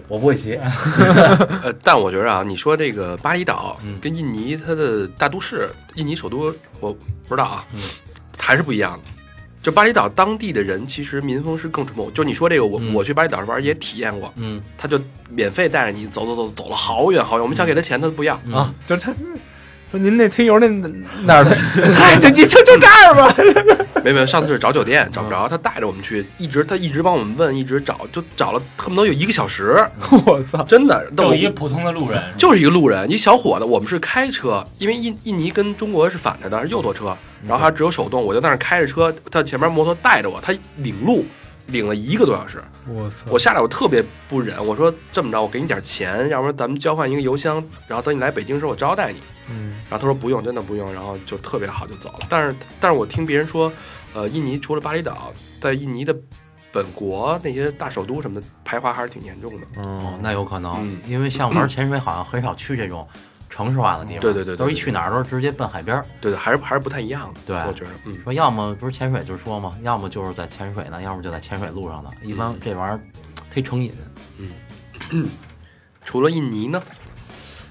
[0.08, 0.54] 我不会骑。
[0.54, 6.94] 呃， 但我觉得啊，你说这个巴厘岛嗯跟印尼它的大都市，印尼首都我
[7.28, 7.82] 不知道啊，嗯
[8.40, 9.12] 还是不一样的。
[9.62, 12.10] 就巴厘岛当地的人，其实民风是更淳朴。
[12.12, 14.98] 就你说这个，我、嗯我去巴厘岛玩也体验过，嗯他就
[15.30, 17.42] 免费带着你走走走，走了好远好远。
[17.42, 18.40] 我们想给他钱，他都不要。
[18.46, 19.12] 嗯啊，就是他
[19.90, 20.68] 说您那推油那
[21.24, 21.56] 哪儿的？
[21.96, 23.34] 嗨，就你就就这儿吧。
[24.04, 29.86] 没没有，上次是找酒店找不着，他带着我们去，一直他一直帮我们问，一直找，就找了恨不得有一个小时，
[30.26, 30.62] 我操！
[30.64, 31.10] 真的。
[31.16, 33.66] 但我就一个普通的路人，就是一个路人，一小伙子。
[33.66, 37.16] 我们是开车，因为印印尼跟中国是反着的，是右舵车，
[37.48, 41.26] 然后他只有手动，我就在那儿开着车，他前面摩托带着我，他领路
[41.68, 42.62] 领了一个多小时。
[42.90, 43.16] 我操！
[43.30, 49.20] 我下来我特别不忍，我说这么着，我给你点钱，要不然咱们交换一个邮箱，然后等你来北京时候我招待你。
[49.50, 52.28] 嗯，然后他说不用，真的不用，然后就特别好就走了。
[52.30, 53.72] 但是但是我听别人说，
[54.14, 56.16] 呃，印尼除了巴厘岛，在印尼的
[56.72, 59.82] 本国那些大首都什么的排华还是挺严重的。
[59.82, 63.08] 哦，那有可能嗯，因为像玩潜水，好像很少去这种
[63.50, 64.20] 城市化的地方。
[64.20, 66.06] 对对对对都一去哪儿都是直接奔海边儿。
[66.20, 67.40] 对对，还是还是不太一样的。
[67.46, 72.10] 对我觉得，嗯，说要么不是潜水就是说嘛，要么就是在潜水呢，要么就在潜水路上呢。
[72.22, 73.00] 一般这玩意儿
[73.54, 73.94] 忒成瘾。
[74.38, 74.52] 嗯
[76.04, 76.82] 除了印尼呢，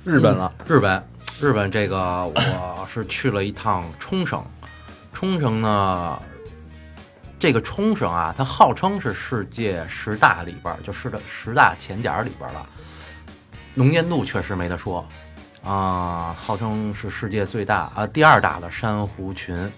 [0.05, 1.03] 日本了，日本，
[1.39, 4.43] 日本这个我是去了一趟冲绳，
[5.13, 6.21] 冲绳呢，
[7.39, 12.67] 这个冲绳啊，它号称是世界十大里边儿，就是的十大前点儿里边儿了，
[13.75, 15.07] 能见度确实没得说，
[15.63, 19.71] 啊、号称是世界最大啊、第二大的珊瑚群，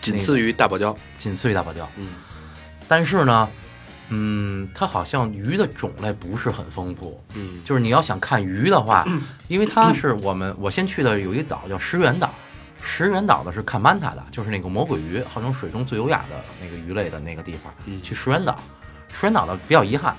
[0.00, 0.96] 仅次于大堡礁。
[1.16, 1.84] 仅次于大堡礁。
[1.96, 2.10] 嗯，
[2.86, 3.50] 但是呢，
[4.10, 7.60] 嗯，它好像鱼的种类不是很丰富，嗯。
[7.64, 9.06] 就是你要想看鱼的话，
[9.48, 12.30] 因为它是我们我先去的有一岛叫石原岛，
[12.82, 17.72] 石原岛呢是看曼塔的，就是那个魔鬼鱼，号称水中最优雅的那个鱼类的那个地方。
[17.86, 18.00] 嗯。
[18.02, 18.58] 去石原岛，
[19.08, 20.14] 石原岛呢比较遗憾，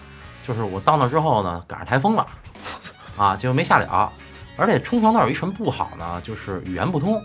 [0.47, 2.25] 就是我到那之后呢赶上台风了，
[3.17, 4.11] 啊，结果没下了。
[4.57, 6.19] 而且冲绳那儿有一什么不好呢？
[6.21, 7.15] 就是语言不通，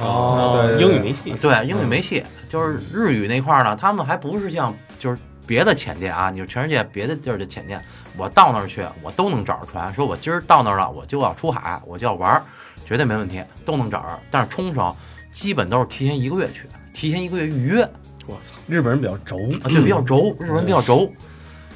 [0.00, 1.32] 哦对对英语没戏。
[1.40, 5.16] 对，英语没戏，就是日语那块儿呢，他们还不是像就是
[5.50, 7.84] 别的潜店啊，你说全世界别的地儿的潜店，
[8.16, 12.44] 我到那儿去，我都能找着船，说我今儿到那儿了，我就要出海，我就要玩儿，
[12.86, 14.16] 绝对没问题，都能找着。
[14.30, 14.94] 但是冲绳
[15.32, 17.90] 基本都是提前一个月去，提前一个月预约啊，
[18.28, 21.12] 我操，日本人比较轴啊，对，比较轴，日本人比较轴。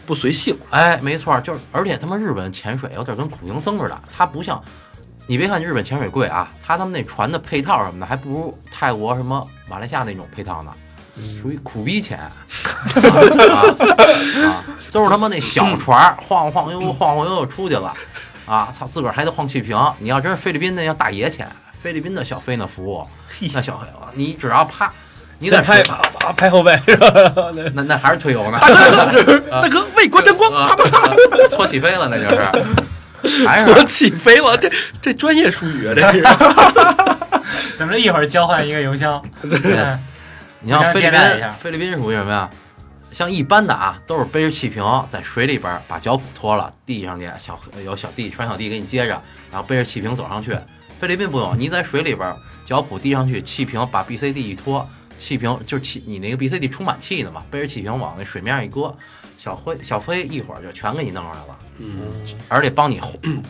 [0.06, 4.62] 不随性，哎，没错，就是，而且他们日本潜水有点跟苦行僧似的，他不像，
[5.26, 10.72] 你别看日本潜水贵啊，他他们那船的配套什么的还不如泰国什么马来西亚那种配套呢，
[11.40, 12.30] 属于苦逼钱， 啊
[14.44, 17.92] 啊，都是他妈那小船晃晃悠悠晃晃悠悠出去了，
[18.46, 21.48] 啊，操，自个儿还得晃气瓶，你要真是菲律宾那叫大爷钱，
[21.80, 23.06] 菲律宾的小飞那服务，
[23.52, 24.92] 那小黑，你只要啪，
[25.38, 27.12] 你在水再拍啪啪拍后背是吧？
[27.74, 28.58] 那那还是推油呢。
[29.50, 30.74] 大哥为国争光，啊，
[31.50, 36.22] 搓起飞了，那就是，还我是起飞了，这这专业术语啊，这是。
[37.76, 39.22] 怎么着一会儿交换一个邮箱？
[39.42, 39.98] 嗯
[40.64, 41.20] 你像菲律宾
[41.60, 42.50] 菲律宾属于什么呀？
[43.12, 49.22] 像一般的啊，都是背着气瓶在水里边儿把脚蹼脱了，递上去，小有小弟船小弟给你接着，
[49.52, 50.58] 然后背着气瓶走上去。
[50.98, 54.84] 菲律宾不用，你在水里边儿脚蹼递上去，气瓶把 BCD 一拖，
[55.16, 58.92] 气瓶就是气你那个 BCD 充满气的嘛，背着气瓶往那水面上一搁，
[59.38, 61.58] 小飞小飞一会儿就全给你弄上来了。
[61.78, 62.10] 嗯，
[62.48, 63.00] 而且帮你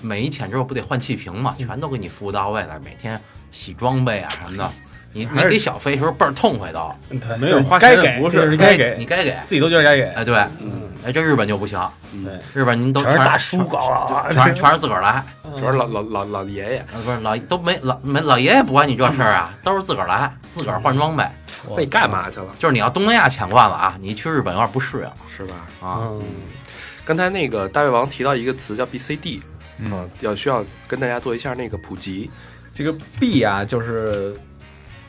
[0.02, 3.18] 每一潜之后不得换气瓶嘛，全都给你服务到位了，每天
[3.50, 4.70] 洗装备啊什么的。
[5.14, 11.78] 你你给小飞时候倍儿痛快都，对，没有花钱不是就是该给，你该给，自己都觉得该给，哎对，嗯哎这日本就不行，
[12.24, 15.24] 对，日本您都全是大叔搞啊，全全是自个儿来，
[15.56, 21.24] 主要是老老老老爷爷，呃不是老都没老没老爷爷不管你这事儿啊， 都是自个儿来，自个儿换装备。
[21.70, 22.46] 那你干嘛去了？
[22.58, 25.54] 就是你要东南亚抢惯了啊，你去日本有点不适应是吧？
[25.80, 26.00] 啊。
[26.02, 26.20] 嗯，
[27.04, 29.40] 刚才那个大胃王提到一个词叫 BCD，
[29.78, 32.30] 嗯，要需要跟大家做一下那个普及。
[32.74, 34.34] 这个 B 啊，就是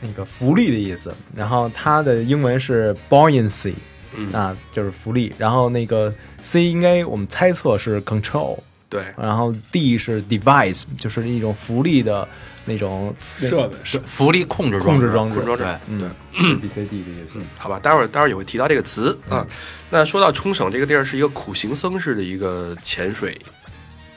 [0.00, 3.74] 那个浮力的意思，然后它的英文是 buoyancy
[4.14, 12.26] 嗯，啊，就是浮力，然后那个 C 应该我们猜测是 control，对，然后 D 是 device，就是一种浮力的
[12.64, 17.38] 那种设备是浮力控制控制装置控制装置对，嗯，BCD 的意思。
[17.58, 19.44] 好吧，待会儿待会儿也会提到这个词啊。
[19.46, 19.46] 嗯
[19.88, 23.38] 那说到冲绳这个地儿，是一个苦行僧式的一个潜水，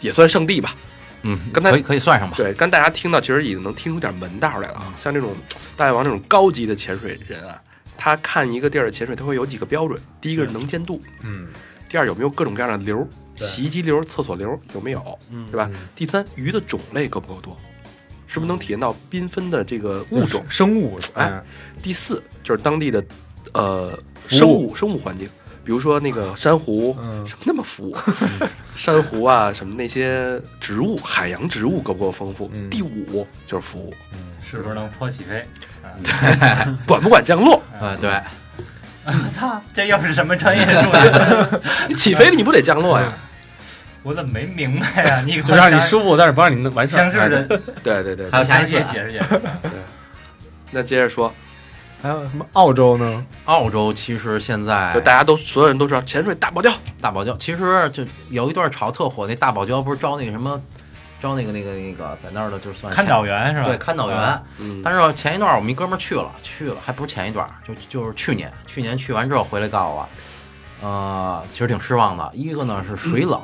[0.02, 0.76] 也算圣地吧。
[1.24, 2.36] 嗯，刚才可以可以算上吧。
[2.38, 4.94] 对，刚大家听到，其实已经能听出点门道来了啊。
[4.98, 5.36] 像这种
[5.76, 7.62] 大胃王这种高级的潜水人啊，
[7.98, 11.48] 他看一个地儿的潜水，他会有几个标准：第一个是能见度，嗯，
[11.90, 15.70] 第二有没有各种各样的流，对洗衣机流、厕所流有没有，嗯对吧？
[15.96, 17.58] 第三，鱼的种类够不够多，
[18.28, 20.44] 是不是能体验到缤纷的这个物种？
[20.50, 21.44] 生物，哎嗯
[21.82, 23.04] 第四就是当地的
[23.54, 25.30] 呃生物生物环境，
[25.70, 27.98] 比如说那个珊瑚，嗯什么那么服务？
[28.76, 32.50] 珊瑚啊，什么那些植物，海洋植物够不够丰富？
[32.56, 33.94] 嗯第五就是服务，
[34.44, 35.46] 是不是能搓起飞？
[35.84, 37.62] 啊 管不管降落？
[37.80, 38.10] 啊，对，
[39.06, 41.60] 我 操，这又是什么专业术语？
[41.88, 43.14] 你起飞了你不得降落呀？
[44.02, 45.22] 我怎么没明白呀？
[45.24, 46.98] 你就让你舒服，但是不让你弄完事儿。
[46.98, 47.44] 详细的
[47.84, 48.28] 对对对。
[48.32, 49.28] 还有下详细一次啊解释解释。
[49.62, 49.72] 对
[50.72, 51.32] 那接着说，
[52.02, 53.26] 还有什么澳洲呢？
[53.46, 60.62] 澳洲其实现在就大家都所有人都知道潜水大堡礁，大堡礁，其实就有一段炒特火，那大堡礁不是招那个什么，
[61.22, 63.68] 招那个那个那个在那儿的，就算看导员是吧？
[63.68, 64.42] 对看导员。
[64.60, 70.10] 嗯，但是前一段我们一哥们儿去了，去了还不是前一段，就就是去年，去年去完之后回来告诉我，
[70.88, 72.32] 呃，其实挺失望的。
[72.34, 73.42] 一个呢是水冷，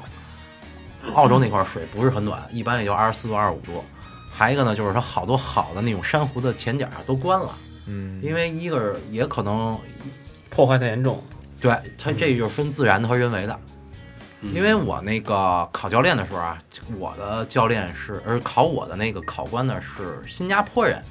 [1.14, 3.84] 澳洲那块儿水不是很暖，一般也就二十四度、二十五度。
[4.34, 7.50] 还一个呢，就是它好多好的那种珊瑚的潜点儿都关了，
[7.88, 9.80] 嗯，因为一个是也可能
[10.50, 11.24] 破坏太严重，
[11.62, 13.60] 对它这就是分自然的和人为的。
[14.42, 16.62] 嗯因为我那个考教练的时候啊，
[17.00, 21.02] 我的教练是，而考我的那个考官呢是新加坡人，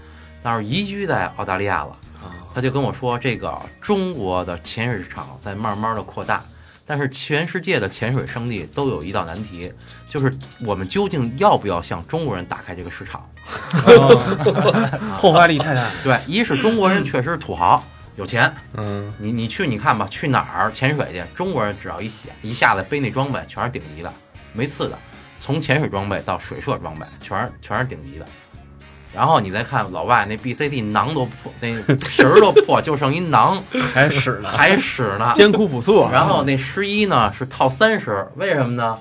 [0.40, 1.90] 但是移居在澳大利亚了。
[2.22, 6.44] 啊他就跟我说，这个中国的潜水市场在慢慢的扩大，
[6.86, 9.72] 但是全世界的潜水圣地都有一道难题，
[10.14, 10.32] 就是
[10.64, 13.28] 我们究竟要不要向中国人打开这个市场？
[15.18, 15.90] 破坏力太大。
[16.04, 17.82] 对，一是中国人确实是土豪，
[18.14, 21.20] 有钱，嗯，你你去你看吧，去哪儿潜水去？
[21.34, 24.12] 中国人只要一下一下子背那装备，全是顶级的，
[24.52, 24.96] 没次的。
[25.40, 28.24] 从潜水装备到水射装备，全是全是顶级的。
[29.12, 31.72] 然后你再看老外那 BCD 囊都破，那
[32.08, 33.60] 绳儿都破，就剩一囊
[33.92, 35.32] 还使呢，还使呢。
[35.34, 36.08] 艰苦朴素。
[36.12, 38.96] 然后那十一呢是套三十，为什么呢？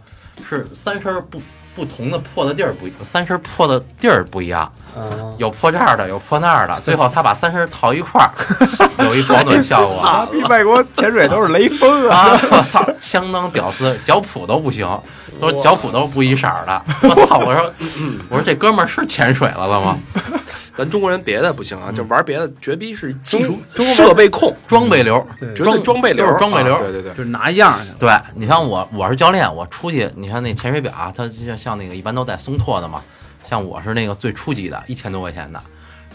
[0.48, 1.42] 是三身不
[1.76, 6.78] 不同的破的地儿不一，三身破的地儿不一样，嗯，有破这儿的，有破那儿的。
[6.82, 8.30] 最后他把三身套一块儿，
[9.06, 9.98] 有一保暖效果。
[10.06, 12.18] 啊，比外国潜水都是雷锋啊！
[12.18, 12.40] 啊！
[12.52, 14.88] 我操，相当屌丝，脚蹼都不行，
[15.40, 16.82] 都是脚蹼都是不一色儿的。
[17.02, 17.40] 我操！
[17.40, 17.74] 我说，
[18.30, 19.98] 我说这哥们儿是潜水了了吗？
[20.76, 23.60] 咱中国人别的不行啊，就玩别的绝逼是技术
[23.94, 27.92] 设备控，装备流，绝对装备流，装备流啊对对对就，是拿样去。
[28.00, 33.02] 对你像我，我是教练，我出去，你看那潜水表啊，它就像那个一般都带松拓的嘛，
[33.48, 35.62] 像我是那个最初级的，一千多块钱的。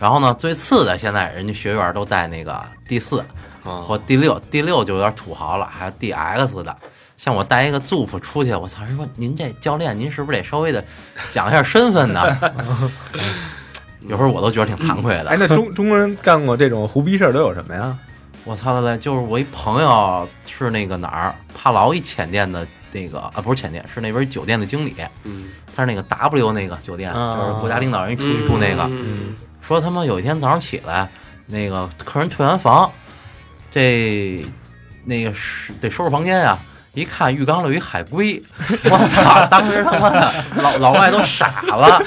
[0.01, 3.21] 然后呢，最次的现在人家学员都带那个第四
[3.65, 6.77] 啊或第六，第六就有点土豪了，还有 DX 的。
[7.17, 8.85] 像我带一个 Zoop 出去，我操！
[8.85, 10.85] 人说您这教练，您是不是得稍微的
[11.31, 12.23] 讲一下身份呢？
[14.01, 15.37] 有时候我都觉得挺惭愧的哎，。
[15.39, 17.97] 那中中国人干过这种胡逼事儿都有什么呀？
[18.45, 18.99] 我操的嘞！
[18.99, 28.85] 就是我一朋友是那个哪儿帕劳一浅店的那个啊，不是浅店，是那边酒店的经理，嗯，他是那个 W 那个酒店，啊就是国家领导人一出去住那个。
[28.85, 31.07] 嗯说他妈有一天早上起来，
[31.45, 32.91] 那个客人退完房，
[33.71, 34.43] 这
[35.05, 36.59] 那个是得收拾房间啊。
[36.99, 38.43] 一看浴缸里有一海龟，
[38.91, 39.47] 我操！
[39.47, 42.03] 当时他妈的老老外都傻了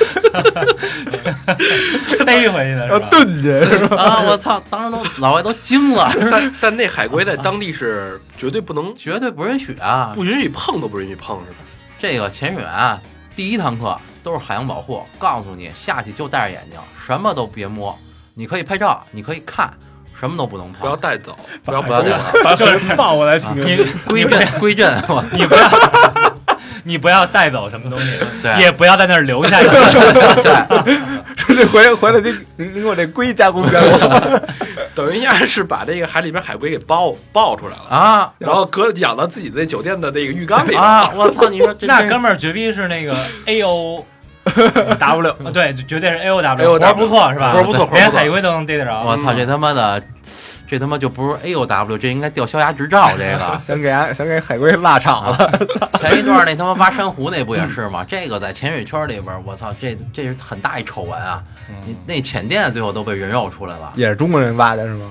[2.25, 3.07] 逮回去的是吧？
[3.09, 4.03] 炖去是吧？
[4.03, 4.21] 啊！
[4.27, 4.61] 我操！
[4.69, 10.11] 当时都老外都惊了，但但那海龟在当地是绝对不能绝对不允许啊！
[10.13, 11.59] 不允许碰都不允许碰是吧？
[11.97, 12.99] 这个潜水员啊
[13.33, 16.77] 第一堂课都是海洋保护，告诉你下去就戴着眼睛，
[17.07, 17.97] 什么都别摸。
[18.33, 19.73] 你可以拍照，你可以看，
[20.21, 20.95] 什么都不能碰不要。
[20.95, 23.85] 带走， 不要不要带走把 就是抱过来挺牛你逼。
[24.05, 24.95] 归阵归阵，
[25.33, 25.69] 你不要，
[26.83, 28.11] 你不要带走什么东西，
[28.43, 29.71] 对也不要在那儿留下一个。
[29.71, 30.95] 对
[31.35, 34.41] 说这回回来您您您给我这龟加工加工。
[34.93, 40.75] 等于人家是把这个海里边海龟给抱抱出来了，啊然后搁养到自己的酒店的那个浴缸里。
[40.75, 41.09] 啊！
[41.15, 41.47] 我操！
[41.49, 44.05] 你说那哥们儿绝逼是那个 A O
[44.99, 47.53] W， 对，绝对是 A O W，AOW 活儿不错是吧？
[47.53, 49.03] 活儿不错活儿不错连海龟都能逮得着。
[49.03, 49.33] 我操！
[49.33, 50.01] 这他妈的，
[50.67, 53.11] 这他妈就不是 A O W，这应该吊销牙执照。
[53.17, 55.51] 这个想给俺想给海龟拉场了，
[55.99, 58.03] 前一段那他妈挖珊瑚那不也是吗？
[58.07, 61.43] 这个在潜水圈里边，我操，这这是很大一丑闻啊！
[61.85, 65.05] 你那潜店最后都被人肉出来了，也是中国人挖的是吗？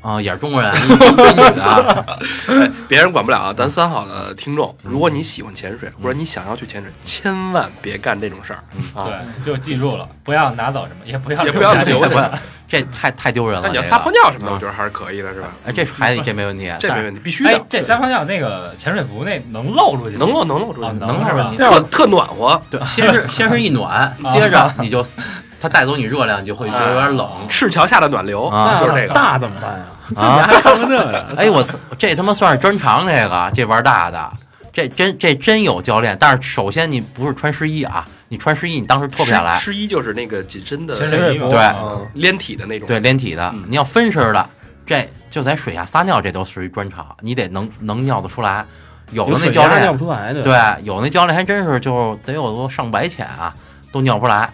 [0.00, 2.04] 啊，也是中国人， 女的，
[2.48, 3.54] 哎，别人管不了啊。
[3.56, 8.62] 咱三好的听众，如果你喜欢潜水，或者你想要去潜水，千万别干这种事儿
[8.94, 9.04] 啊！
[9.06, 12.30] 对，就记住了，不要拿走什么，也不要也不要下留下
[12.68, 13.62] 这太太丢人了。
[13.64, 15.48] 那你要撒泡尿什么的，啊我觉得还是可以的，是吧？
[15.64, 20.16] 哎，这孩子这没问题，但这没问题，必须哎的，，这撒泡尿那个潜水服那能露出去？
[20.16, 21.56] 能露能露出去啊，能能是吧你？
[21.56, 25.04] 特特暖和，对，先是先是一暖，接着你就
[25.60, 29.14] 他带走你热量，你就会觉得有点冷赤桥下的暖流啊就是这个。
[29.14, 29.84] 大怎么办呀？
[30.16, 30.42] 啊。
[30.46, 31.26] 还看个这个？
[31.36, 34.32] 哎，我操，这他妈算是专长，这个这玩大的，
[34.72, 36.16] 这真这真有教练。
[36.20, 42.86] 但是首先你不是穿湿衣啊，你穿湿衣你当时脱不下来，湿衣就是那个紧身的潜水衣嘛对嗯连体的那种。
[42.86, 43.64] 对，连体的嗯。
[43.68, 44.48] 你要分身的，
[44.86, 48.64] 这就在水下撒尿，这都属于专长，你得能能尿得出来。
[49.10, 50.42] 有的那教练尿练不出来的。
[50.42, 53.54] 对，有那教练还真是就得有个上百潜啊，
[53.90, 54.50] 都尿不出来。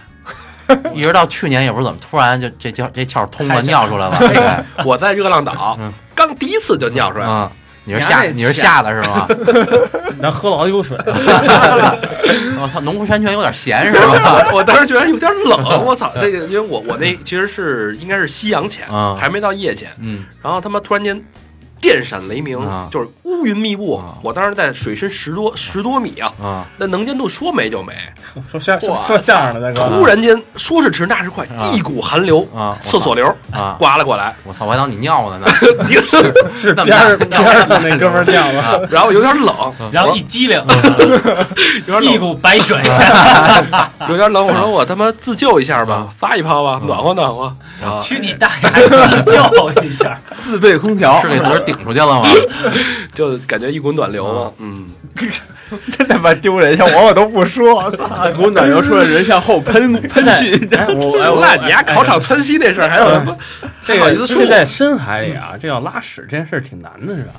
[0.94, 4.16] 一直到去年也不知道怎么，突然就这窍这窍通了，尿出来了。
[4.18, 4.38] 对
[4.84, 9.26] 我在热浪岛嗯刚第一次就尿出来了，嗯，你是吓你是吓的是吗？
[10.20, 10.96] 然后喝了好几口水。
[12.60, 14.46] 我操，农夫山泉有点咸是吧？
[14.54, 16.10] 我当时觉得有点冷，我操！
[16.14, 21.20] 这个因为我我那其实是应该是夕阳潜嗯，还没到夜潜，嗯，然后他妈突然间
[21.84, 24.16] 电闪雷鸣啊，就是乌云密布啊。
[24.22, 27.92] 我当时在水深十多十多米啊，啊那能见度说没就没，
[28.50, 32.78] 说相说说相声的大哥，突然间说是迟那是快，啊一股寒流，啊！
[32.82, 33.76] 厕所流啊！
[33.78, 34.64] 刮了过来，我操！
[34.64, 35.46] 我还当你尿呢呢。
[35.90, 36.02] 一个
[36.56, 37.28] 是 那么边儿边
[37.68, 38.88] 那哥们儿尿了。
[38.90, 39.54] 然后有点冷，
[39.92, 40.58] 然后一激灵，
[41.86, 42.80] 有点冷，一股白水。
[44.08, 44.46] 有点冷。
[44.46, 47.54] 我说我他妈自救一下吧，发一泡吧，暖和暖和。
[47.80, 48.68] 然后去你大爷！
[48.68, 52.28] 还自救一下， 自备空调是给自个儿顶出去了吗？
[53.14, 54.88] 就感觉一股暖流嘛，嗯，
[55.96, 56.76] 真他妈丢人！
[56.76, 58.28] 像我我都不说，操！
[58.28, 60.66] 一股暖流出来，人向后喷喷去。
[60.76, 63.36] 哎，我哎我行了，你丫考场窜稀那事儿还有什么？
[63.86, 67.32] 这还好意思说个这在深海里啊，这要拉屎这件事儿挺难的，是吧？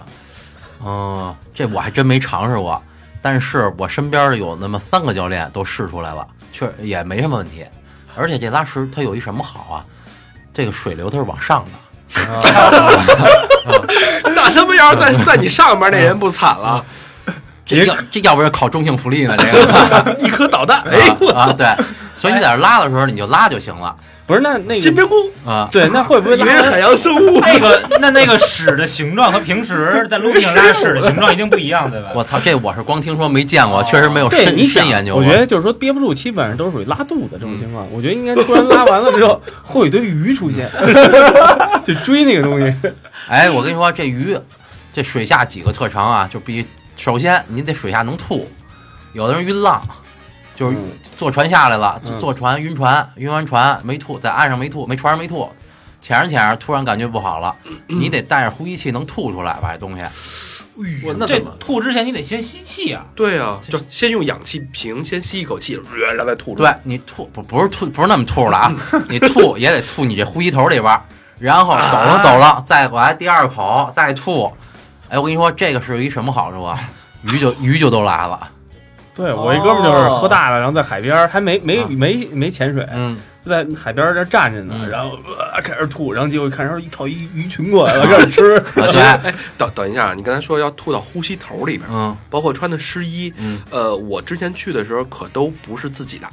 [0.86, 2.82] 嗯，这我还真没尝试过，
[3.22, 7.66] 但是我身边有那么三个教练都试出来了，确也没什么问题。
[8.18, 9.86] 而且这拉屎它有一什么好啊？
[10.56, 11.72] 这个水流它是往上的，
[14.34, 16.82] 那他妈要是在在你上边那人不惨了，
[17.66, 19.36] 这要这要不要考中性浮力呢？
[19.38, 21.68] 这个 一颗导弹，哎，我啊，对，
[22.16, 23.94] 所以你在这拉的时候你就拉就行了。
[24.28, 25.16] 不是那那个金针菇，
[25.46, 27.40] 啊，对，那会不会以为是拉海洋生物。
[27.46, 32.10] 那个那那个屎的形状和平时 在陆地上拉屎的形状一定不一样，对吧？
[32.16, 35.22] 我操，这我是光听说没见过，确实没有深深研，究过。
[35.24, 37.86] 我觉得就是说憋不住，基本上都是属于拉肚子这种情况。
[37.92, 40.68] 我觉得应该突然拉完了之后，会有一堆鱼出现，
[41.86, 42.74] 就追那个东西。
[43.28, 44.36] 哎，我跟你说，这鱼，
[44.92, 46.66] 这水下几个特长啊，就必须
[46.98, 48.48] 首先你得水下能吐，
[49.14, 49.80] 有的人晕浪，
[50.56, 55.48] 就是嗯坐船下来了，嗯坐船晕船，晕完船没吐，在岸上没吐，没船上没吐，
[56.02, 57.56] 潜着潜着突然感觉不好了，
[57.88, 60.02] 你得带着呼吸器能吐出来把这东西。
[60.78, 61.52] 这我那怎么？
[61.58, 63.06] 吐之前你得先吸气啊。
[63.16, 66.80] 对啊，就先用氧气瓶先吸一口气，然后再吐出来对。
[66.84, 68.76] 你吐不不是吐不是那么吐了啊，
[69.08, 71.02] 你吐也得吐你这呼吸头里边，
[71.40, 74.52] 然后抖了抖了，再来第二口再吐。
[75.08, 76.78] 哎，我跟你说，这个是一什么好处啊？
[77.24, 78.46] 鱼就鱼就都来了。
[79.16, 85.18] 对我一哥们儿就是喝大了，然后在海边儿还没没啊没没潜水，嗯，就在海边儿这站着呢，嗯然后
[85.54, 88.56] 呃开始吐，然后结果看然后一套一鱼群过来了，开始吃。
[88.58, 96.28] 啊对， 哎，等等一下，你刚才说要吐到呼吸头里边，嗯包括穿的湿衣，嗯，呃，我之前去的时候可都不是自己的，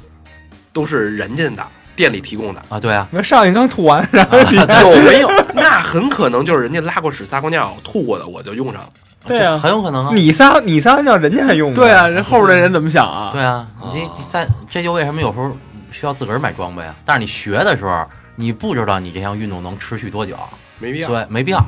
[0.73, 1.63] 都是人家的，
[1.95, 2.61] 店里提供的。
[2.67, 5.29] 啊对啊，那上一刚吐完，然后你有没有？
[5.53, 8.89] 那很可能就是人家拉过屎、撒过尿、吐过的，我就用上了。
[9.25, 10.11] 对啊很有可能啊。
[10.13, 13.29] 你撒你撒完尿，人家还用呢对啊，人后边的人怎么想啊？
[13.31, 15.55] 对啊，你这在这就为什么有时候
[15.91, 16.93] 需要自个儿买装备啊？
[17.05, 18.05] 但是你学的时候，
[18.35, 20.35] 你不知道你这项运动能持续多久，
[20.79, 21.07] 没必要。
[21.07, 21.59] 对，没必要。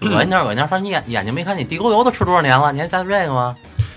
[0.00, 3.54] 恶心点儿恶心点儿，反正你眼眼睛没看，你地沟油都吃多少年了，你还在乎这个吗？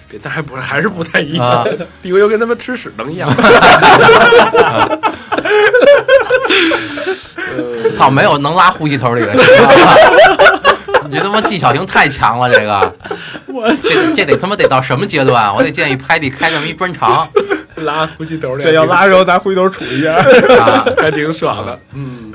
[0.09, 1.77] 别，但还不还是不太一啊样。
[2.03, 3.29] 地沟油跟他妈吃屎能一样？
[7.57, 9.33] 呃操，没有能拉呼吸头里的。
[11.09, 12.93] 你这他妈技巧性太强了，这个，
[13.47, 15.53] 我这这得他妈得到什么阶段？
[15.53, 17.27] 我得建议拍地开这么一专场
[17.77, 20.15] 拉呼吸头里，对，要拉的时候拿回头杵一下。
[20.61, 20.85] 啊！
[20.97, 21.79] 还挺爽的。
[21.93, 22.33] 嗯，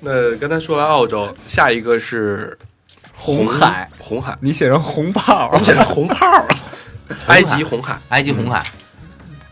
[0.00, 2.56] 那刚才说完澳洲，下一个是
[3.16, 6.46] 红海，红海，你写成红炮我，们写成红炮儿，
[7.28, 7.98] 埃及红海。
[8.10, 8.62] 埃及红海，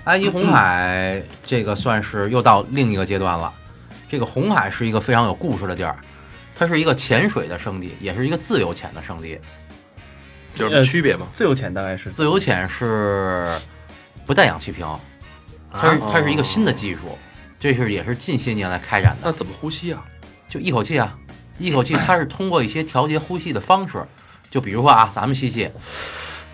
[0.05, 3.51] 埃及红海这个算是又到另一个阶段了。
[4.11, 5.97] 这个红海是一个非常有故事的地儿，
[6.63, 9.37] 它是一个潜水的圣地，也是一个自由潜的圣地。
[10.55, 11.27] 有什么区别吗？
[11.33, 13.51] 自由潜大概是自由潜是
[14.25, 14.87] 不带氧气瓶，
[15.73, 17.19] 它是它是一个新的技术，
[17.59, 19.23] 这是也是近些年来开展的。
[19.25, 20.07] 那怎么呼吸啊？
[20.49, 21.19] 就一口气啊，
[21.59, 24.07] 一口气，它是通过一些调节呼吸的方式，
[24.49, 25.69] 就比如说啊，咱们吸气，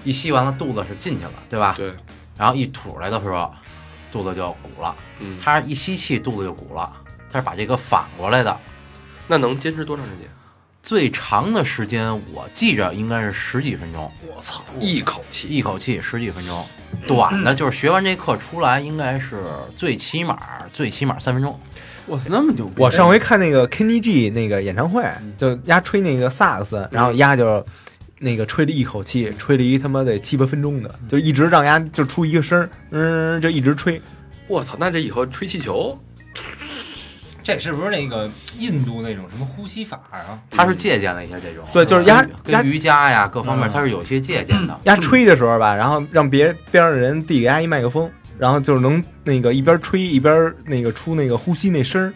[0.05, 1.75] 一吸完了肚子是进去了，对吧？
[1.77, 1.93] 对，
[2.39, 3.55] 然后一吐出来的时候，
[4.11, 4.97] 肚子就鼓了。
[5.19, 6.91] 嗯，它一吸气，肚子就鼓了，
[7.31, 8.59] 它是把这个反过来的。
[9.29, 10.29] 那能坚持多长时间？
[10.83, 15.49] 最长的时间我记着应该是十几分钟，我操，一口气。
[15.49, 16.67] 一口气十几分钟。
[17.07, 19.43] 短的就是学完这课出来，应该是
[19.77, 20.39] 最起码
[20.73, 21.59] 最起码三分钟。
[22.07, 22.81] 哇塞，那么牛逼！
[22.81, 25.05] 我上回看那个 Kenny G 那个演唱会，
[25.37, 27.63] 就丫吹那个萨克斯，然后丫就
[28.21, 34.01] 那个吹了一口气，吹了一他妈得七八分钟的，就一直让丫就出一个声儿，嗯，就一直吹。
[34.47, 35.99] 我操，那这以后吹气球，
[37.49, 40.39] 这是不是那个印度那种什么呼吸法啊？
[40.51, 44.79] 他是借鉴了一些这种，对就是压压跟瑜伽呀各方面，他是有些借鉴的。
[44.85, 52.13] 压吹的时候吧，然后让别边上的人递给丫一麦克风，然后就是能那个一边吹一边那个出那个呼吸那声儿，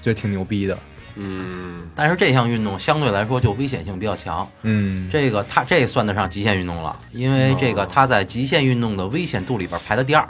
[0.00, 0.78] 觉得挺牛逼的。
[1.16, 4.48] 嗯，但是这项运动相对来说就危险性比较强。
[4.62, 10.24] 嗯，这个它这算得上极限运动了，因为这个它在极限运动的危险度里边排在第二，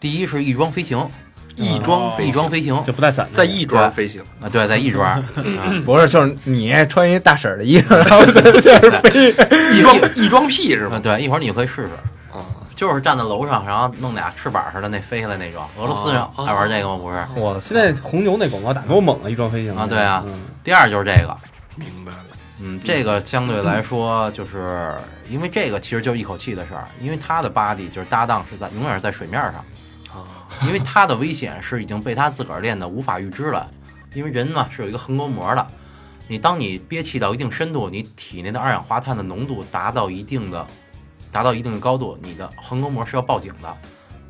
[0.00, 1.08] 第一是翼装飞行，
[1.58, 9.30] 翼装飞翼装飞行就不带伞的，在翼装飞行，啊，对，在翼装，嗯不是，就是你穿一大婶儿的衣服， 然后在这儿飞。
[9.74, 10.96] 翼装翼装屁是吗？
[10.96, 11.94] 啊对，一会儿你可以试试，
[12.30, 12.40] 啊，
[12.74, 15.62] 就是站在楼上，然后弄俩翅膀似的那飞下来那种。
[15.78, 16.96] 俄罗斯人哦爱玩这个吗？
[17.02, 17.24] 不是。
[17.34, 19.28] 我现在红牛那广告打多猛啊！
[19.28, 20.32] 翼装飞行啊对啊嗯
[20.64, 21.36] 第二就是这个，
[21.74, 22.18] 明白了。
[22.60, 24.92] 嗯，这个相对来说，就是
[25.28, 29.64] 因为这个其实就一口气的事儿，因为他的 body 就是搭档是在永远是在水面上，啊，
[30.66, 33.70] 因为他的危险是已经被他自个儿练的无法预知了，
[34.14, 35.66] 因为人嘛是有一个横膈膜的，
[36.26, 40.66] 你当你憋气到一定深度，你体内的二氧化碳的浓度达到一定的
[41.30, 43.76] 达到一定的高度，你的横膈膜是要报警的。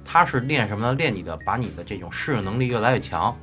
[0.04, 0.94] 它是练什么呢？
[0.94, 3.36] 练你的把你的这种适应能力越来越强，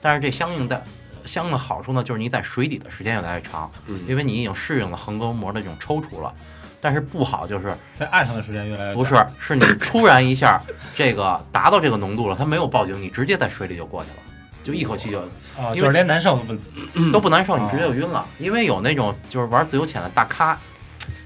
[0.00, 0.82] 但是这相应的
[1.24, 6.34] 相应的好处呢，就是你在水底的时间越来越长，嗯，因为你已经适应了横膈膜的这种抽搐了。
[6.80, 10.62] 但是不好就是在岸上的时间越来越不是是你突然一下
[10.94, 14.16] 这个达到这个浓度了，它没有报警，你直接在水里就过去了，
[14.62, 18.26] 就一口气就啊，因为就是连难受都不都不难受，你哦直接就晕了。
[18.38, 20.58] 因为有那种就是玩自由潜的大咖，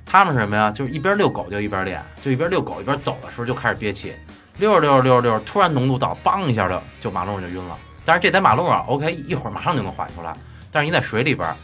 [0.07, 0.71] 他们是什么呀？
[0.71, 4.15] 就是一边遛狗就一边练，就一边遛狗一边走的时候就开始憋气，
[4.59, 7.77] 溜着溜着溜着溜着，突然浓度到，梆一下就就马路上就晕了。
[8.05, 10.35] 但是这在马路上 OK，一会儿马上就能缓出来。
[10.73, 11.55] 但是你在水里边儿，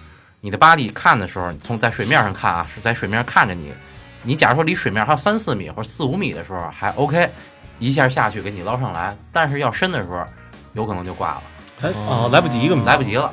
[0.40, 3.72] 你的 body 看的时候，你从在水面上看啊，是在水面上看着你，
[4.22, 7.28] 你假如说离水面还有三四米或者四五米的时候还 OK，
[7.78, 9.16] 一下下去给你捞上来。
[9.32, 10.24] 但是要深的时候，
[10.74, 11.42] 有可能就挂了，
[11.82, 13.32] 哎哦来不及了来不及了，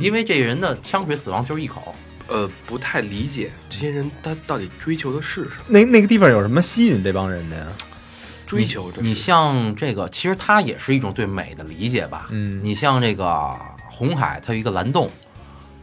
[0.00, 1.94] 因为这人的呛水死亡就是一口。
[2.28, 5.64] 呃，不太理解这些人他到底追求的是什么？
[5.68, 7.66] 那那个地方有什么吸引这帮人的呀？
[8.46, 12.28] 追求的是你像这个，其实它也是一种对美的理解吧。
[12.30, 13.50] 嗯你像这个
[13.90, 15.10] 红海，它有一个蓝洞，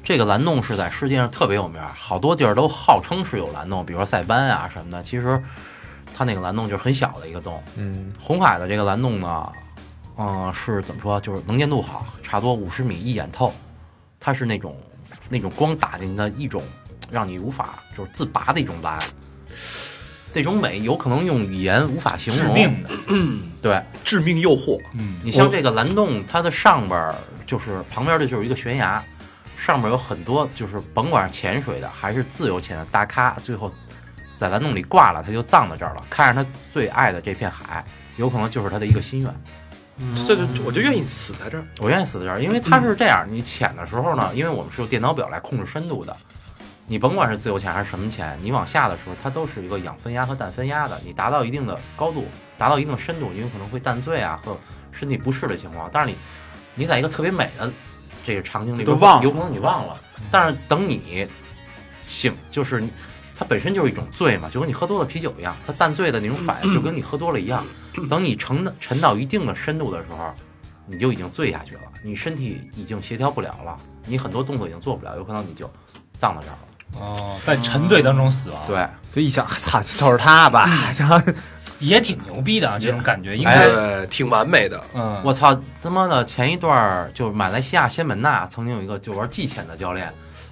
[0.10, 5.04] 这个蓝洞是在世界上特别有名，好多地儿都号称是有蓝洞，比如说塞班啊什么的。
[5.04, 5.40] 其实
[6.18, 7.62] 它那个蓝洞就是很小的一个洞。
[7.76, 9.48] 嗯红海的这个蓝洞呢，
[10.18, 11.22] 嗯、是怎么说？
[11.22, 13.54] 就是能见度好，差不多五十米一眼透。
[14.20, 14.76] 它是那种
[15.30, 16.64] 那种光打进的一种
[17.12, 18.98] 让你无法就是自拔的一种蓝。
[20.34, 22.48] 这种美有可能用语言无法形容。
[22.48, 22.90] 致命的，
[23.62, 24.82] 对， 致命诱惑。
[24.96, 27.14] 嗯，你像这个蓝洞，它的上边儿
[27.46, 29.04] 就是旁边的就是一个悬崖，
[29.60, 33.72] 上面有很多就是甭管是潜水的还是自由潜的大咖，最后
[34.38, 36.04] 在蓝洞里挂了，他就葬在这儿了。
[36.10, 37.84] 看着他最爱的这片海，
[38.16, 39.36] 有可能就是他的一个心愿。
[40.26, 41.64] 这就我就愿意死在这儿。
[41.80, 46.16] 我愿意死在这儿，因为它是这样，你潜的时候呢，因为我们是用电脑表来控制深度的，
[46.88, 52.26] 你甭管是自由潜还是什么潜，你往下的时候，它都是一个氧分压和氮分压的，你达到一定的高度，
[52.58, 54.58] 达到一定的深度，你有可能会淡醉啊和
[54.94, 55.90] 身体不适的情况。
[55.92, 56.18] 但是你
[56.76, 57.70] 你在一个特别美的
[58.30, 60.00] 这个场景里边，都忘了有可能你忘了，
[60.30, 61.28] 但是等你
[62.04, 62.84] 醒，就是
[63.36, 67.66] 它本身就是一种醉嘛，就跟你喝多了啤酒一样，它淡醉的那种反应就跟你喝多了一样。
[68.08, 70.32] 等你沉沉到一定的深度的时候，
[70.86, 73.76] 你就已经醉下去了，你身体已经协调不了了，
[74.06, 75.68] 你很多动作已经做不了，有可能你就
[76.20, 76.60] 葬到这儿了。
[77.00, 81.20] 哦，在沉醉当中死亡，，对，所以一想，操，就是他吧，然 后
[81.80, 84.82] 也挺牛逼的啊，这种感觉应哎该，对，挺完美的。
[84.94, 86.24] 嗯，我操他妈的！
[86.26, 90.12] 前一段儿就马来西亚仙本那曾经有一个就玩技潜的教练，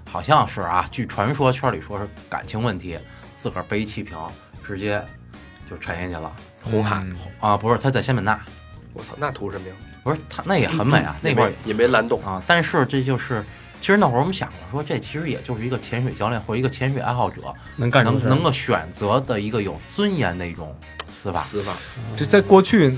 [0.10, 2.98] 好像是啊，据传说圈里说是感情问题，
[3.36, 4.18] 自个儿背一气瓶
[4.66, 5.04] 直接
[5.70, 7.06] 就沉下去了红海，
[7.40, 7.58] 啊！
[7.58, 8.40] 不是他在仙本那，
[8.94, 9.74] 我操，那图什么呀？
[10.04, 12.24] 不是他那也很美啊，那块儿也没蓝洞。
[12.26, 13.44] 啊，但是这就是。
[13.80, 17.44] 其实那会儿我们想过，说这其实也就是一个潜水教练或者一个潜水爱好者
[17.76, 20.76] 能干能能够选择的一个有尊严的一种
[21.22, 21.40] 死法。
[21.42, 21.72] 死法，
[22.16, 22.96] 这在过去，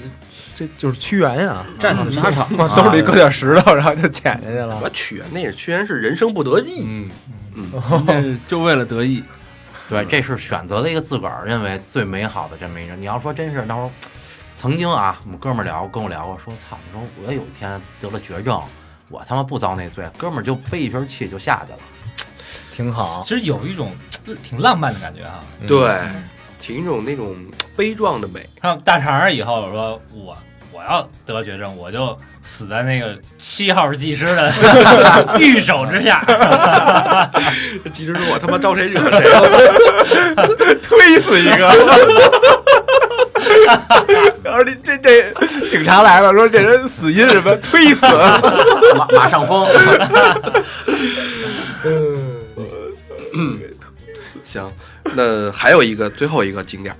[0.55, 4.89] 这就是屈原呀，战死沙场，往兜里搁点石头，然后就潜下去了我。
[4.89, 6.83] 屈原那是屈原是人生不得意。
[6.85, 7.09] 嗯，
[7.55, 9.23] 嗯，那是就为了得意，
[9.87, 12.95] 对，这是选择了一个自个儿认为最美好的这么一个。
[12.95, 13.91] 你要说真是那时候，
[14.55, 18.61] 曾经啊，我们哥们儿聊跟我聊过，说操，你说我有一天得了绝症，
[19.09, 21.79] 我他妈不遭那罪，哥们儿就背一瓶气就下去了。
[22.75, 23.21] 挺好。
[23.23, 23.93] 其实有一种
[24.43, 25.39] 挺浪漫的感觉哈。
[25.67, 25.99] 对，
[26.59, 27.35] 挺一种那种
[27.75, 28.47] 悲壮的美。
[28.61, 30.37] 像大肠儿以后说我
[30.71, 34.53] 我要得绝症，我就死在那个七号技师的
[35.39, 36.23] 御手之下。
[37.91, 39.41] 技师说：“我他妈招谁惹谁了
[40.81, 41.67] 推死一个。
[44.43, 45.33] 然后这这这
[45.69, 47.55] 警察来了，说这人死因什么？
[47.57, 48.05] 推死。
[48.95, 49.67] 马马上风，
[54.43, 54.69] 行，
[55.15, 56.95] 那还有一个最后一个景点，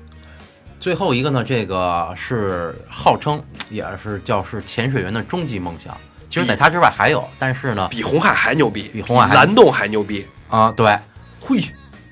[0.79, 5.95] 最后一个呢，这个是号称也是叫是潜水员的终极梦想。
[6.27, 10.25] 其实，在它之外还有，但是呢，比红海还牛逼，比红海蓝洞还牛逼。
[10.47, 10.95] 啊，对，
[11.39, 11.63] 嘿，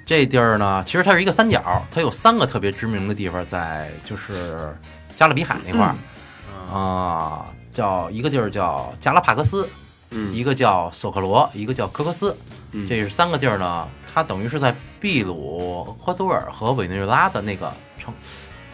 [0.05, 4.75] 这地儿呢，其实它是一个三角，它有三个特别知名的地方，在就是
[5.15, 9.69] 加勒比海那块儿，啊、叫一个地儿叫加拉帕戈斯，
[10.11, 12.35] 嗯，一个叫索克罗，一个叫科克斯，
[12.71, 18.13] 嗯这是三个地儿呢，它等于是在秘鲁、厄瓜多尔和委内瑞拉的那个呈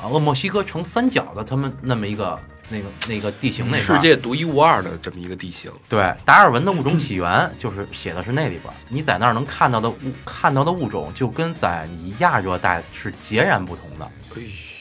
[0.02, 4.00] 啊，俄墨西哥呈三角的他们那么一个那个那个地形那块世。
[4.00, 5.72] 界独一无二的这么一个地形。
[5.90, 14.06] 对，达尔文的物种起源就是写的是那里边，你在那儿能看到的物看到的物种，就跟在你亚热带是截然不同的。
[14.06, 14.73] 哎呦，哎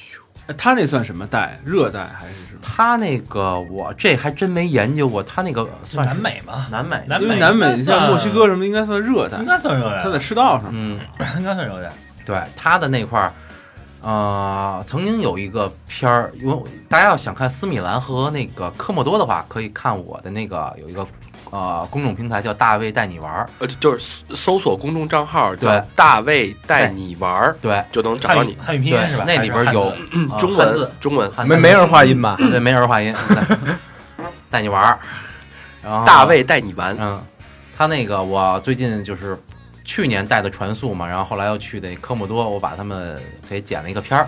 [0.56, 1.58] 他那算什么带？
[1.64, 2.60] 热带还是什么？
[2.62, 10.70] 他那个我这还真没研究过，他那个算南美吗，南美，南美因为南美像墨西哥什么，应该算热带应，该算热带，它在赤道上。
[10.72, 10.98] 嗯，
[11.38, 11.92] 应该算热带。
[12.24, 13.32] 对，他的那块儿，
[14.00, 16.56] 呃，曾经有一个片儿，因为
[16.88, 21.06] 大家要想看斯米兰和那个科莫多的话，可以看我的那个有一个
[21.52, 28.56] 呃公众平台叫大卫带你玩儿，呃，就就是搜索公众账号叫对“大卫带你玩儿对”，就能找到你。
[28.58, 30.78] 汉语汉语拼对音是吧？，那里边有还是汉字呃中汉字。
[30.80, 32.36] 文，中文，汉没没人话音吧？
[32.38, 33.74] 对，没人话音，对
[34.50, 34.98] 带你玩儿，
[35.82, 36.96] 然后大卫带你玩。
[36.98, 37.22] 嗯，
[37.76, 39.38] 他那个我最近就是
[39.84, 44.26] 去年带的传速嘛，然后后来又去的科莫多，我把他们给剪了一个片儿，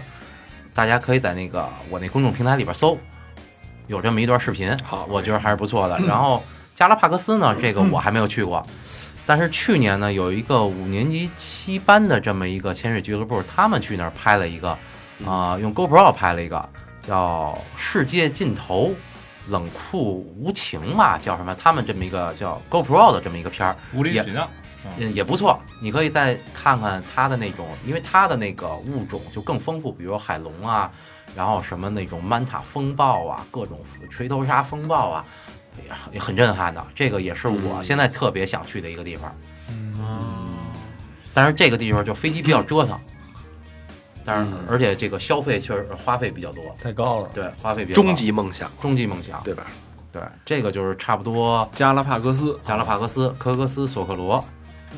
[0.74, 2.98] 大家可以在那个我那公众平台里边搜，
[3.86, 5.06] 有这么一段视频，好。
[5.08, 5.98] 我觉得还是不错的。
[6.00, 6.42] 然后
[6.74, 8.66] 加拉帕戈斯呢，这个我还没有去过，
[9.24, 14.76] 但是去年呢，有一个五年级七班的这么一个潜水俱乐部，他们去那儿拍了一个，
[15.24, 16.68] 啊、用 GoPro 拍了一个
[17.06, 18.88] 叫《世界尽头》。
[19.50, 21.54] 冷酷无情嘛，叫什么？
[21.56, 24.48] 他们这么一个叫 GoPro 的这么一个片儿，无理取闹。
[24.96, 25.60] 嗯，也不错。
[25.82, 30.90] 你可以再看看它的那种，因为它的那个物种就更丰富，比如说海龙啊，
[31.36, 33.78] 然后什么那种曼塔风暴啊，各种
[34.10, 35.22] 锤头鲨风暴啊，
[36.12, 36.85] 也很震撼的。
[36.95, 39.35] 这个也是我现在特别想去的一个地方。
[39.68, 40.49] 嗯。
[41.32, 42.97] 但是这个地方就飞机比较折腾，
[44.24, 47.28] 但是而且这个消费确实花费比较多，太高了。
[47.35, 48.07] 对，花费比较高。
[48.07, 49.66] 终极梦想，终极梦想，对吧？
[50.12, 54.45] 对，这个就是差不多加拉帕戈斯，加拉帕戈斯、科格斯、索克罗，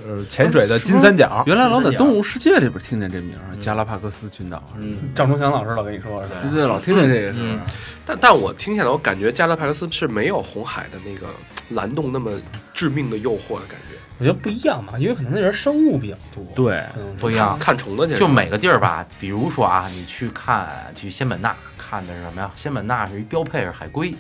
[0.07, 4.63] 呃，潜水的金三角，原来老在《动物世界》里边听见这名儿，加拉帕克斯群岛。
[4.79, 6.37] 嗯，赵忠祥老师老跟你说是吧？
[6.43, 7.59] 对对，老听见这个是？
[8.05, 11.27] 但但我听下来，我感觉加拉帕克斯是没有红海的那个
[11.71, 12.31] 蓝洞那么
[12.75, 13.97] 致命的诱惑的感觉。
[14.19, 16.43] 我觉得不一样嘛，因为可能那边生物比较多。
[16.55, 16.83] 对，
[17.19, 17.59] 不一样。
[17.59, 22.51] 看虫子去，就每个地儿吧，比如说啊，你去看去仙本那看的是什么呀？
[22.57, 24.15] 仙本那是一标配是海龟，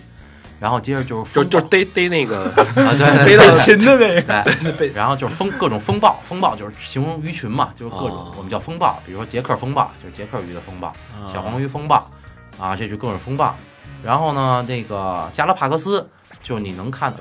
[0.59, 2.54] 然后接着就是就就逮逮那个啊，
[2.96, 11.28] 对对逮到对擒的那个，对，然后就是风各种风暴，风暴就是形容鱼群嘛，就是各种、哦我们叫风暴，比如说捷克风暴就是捷克鱼的风暴，啊。
[11.32, 12.11] 小黄鱼风暴
[12.59, 13.54] 啊，这就各种风暴。
[14.02, 16.09] 然后呢，那个加拉帕戈斯
[16.42, 17.18] 就是你能看到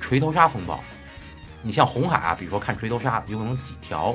[0.00, 0.82] 锤头鲨风暴，
[1.62, 4.14] 你像红海啊，比如说看锤头鲨，有可能几条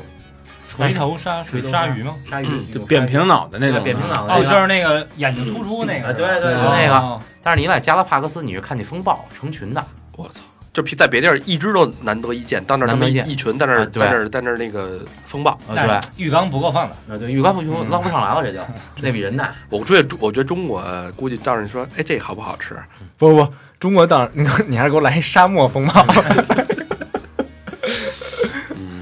[0.72, 2.15] 锤头鲨水鲨鱼吗？
[2.30, 6.13] 鲨鱼，就扁平脑的那种，扁平脑的哦，就是那个眼睛突出那个。
[6.13, 6.74] 对对对哦。
[6.74, 7.19] 那个。
[7.43, 9.84] 但是你在加拉帕克斯，你是看见风暴成群的，
[10.15, 10.39] 我操！
[10.72, 13.30] 就比在别地儿一只都难得一见，到那儿他们难得一见。
[13.30, 15.57] 一群在那儿在那儿在那儿那个风暴。
[15.67, 18.59] 呃，对，浴缸不够放的，呃，对，浴缸不就捞不上来了，这就。
[19.01, 19.53] 那比人大。
[19.69, 20.82] 我觉得我觉得中国
[21.17, 22.82] 估计到时候你说，哎，这好不好吃？
[23.17, 26.05] 不不不，中国当你你还是给我来一沙漠风暴，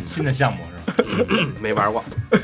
[0.08, 0.79] 新的项目是吧？
[1.62, 2.04] 没玩过。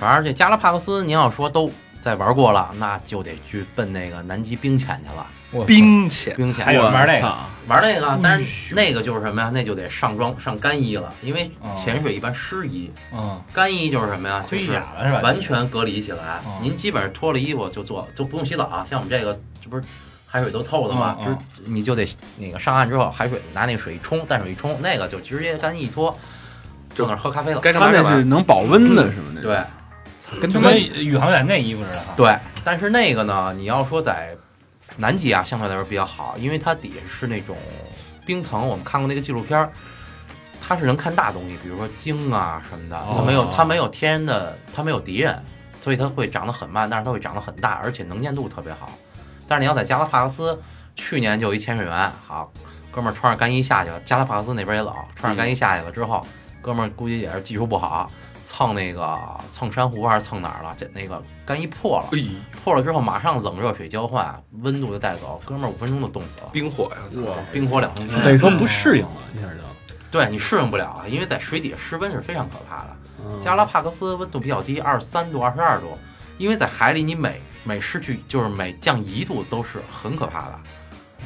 [0.00, 5.26] 反正这加拉帕克斯，您要说都在玩过了，那就得去奔那个南极冰潜去了。
[5.66, 7.38] 冰潜，冰潜还有人玩那个操
[7.68, 9.50] 玩那个，但是那个就是什么呀？
[9.54, 14.40] 那就得上装上干衣了，因为哦潜水一般湿衣，嗯，干衣就是什么呀？
[14.42, 15.20] 就盔是甲了是吧？
[15.20, 16.58] 完全隔离起来哦。
[16.60, 18.84] 您基本上脱了衣服就做，就不用洗澡啊。
[18.90, 19.84] 像我们这个，这不是
[20.26, 21.16] 海水都透的吗？
[21.20, 21.38] 嗯就是
[21.70, 22.04] 你就得
[22.38, 26.18] 那个上岸之后，海水拿那水一冲，淡水一冲，那个就直接干衣一脱，
[26.94, 27.60] 就那儿喝咖啡了。
[27.60, 28.24] 该干他那是嘛干嘛。
[28.24, 29.32] 能保温的，是吗？
[29.34, 29.52] 那种
[30.40, 32.14] 对，就跟宇航员那衣服似的哈。
[32.16, 34.36] 对，但是那个呢，你要说在
[34.96, 37.56] 南极啊，相对来说比较好，因为它底下是那种
[38.24, 38.66] 冰层。
[38.66, 39.70] 我们看过那个纪录片儿，
[40.60, 43.00] 它是能看大东西，比如说鲸啊什么的。
[43.14, 45.42] 它没有，哦它没有天然的，它没有敌人，
[45.80, 48.90] 所以它会长得很慢，但是它会长得很大，而且能见度特别好。
[49.46, 50.58] 但是你要在加拉帕克斯，
[50.96, 52.50] 去年就有一潜水员，好
[52.90, 56.26] 哥们儿穿着干衣下去了，加拉帕戈斯那边也冷，穿着干衣下去了之后，
[56.64, 58.10] 哥们儿估计也是技术不好，
[58.46, 62.08] 蹭那个蹭珊瑚还是蹭哪儿了，这那个干衣破了。
[62.12, 62.24] 哎，
[62.64, 66.96] 破了之后马上冷热水交换，温度就带走，哥们儿五分钟就冻死了，冰火呀！
[67.12, 67.20] 操
[67.52, 68.22] 冰火两重天。
[68.22, 69.60] 等于说不适应了，一下就。
[70.10, 72.96] 对你适应不了啊，因为在水底下失温是非常可怕的。
[73.26, 75.98] 嗯加拉帕克斯温度比较低，二十三度、二十二度，
[76.38, 80.60] 因为在海里你每每失去就是每降一度都是很可怕的。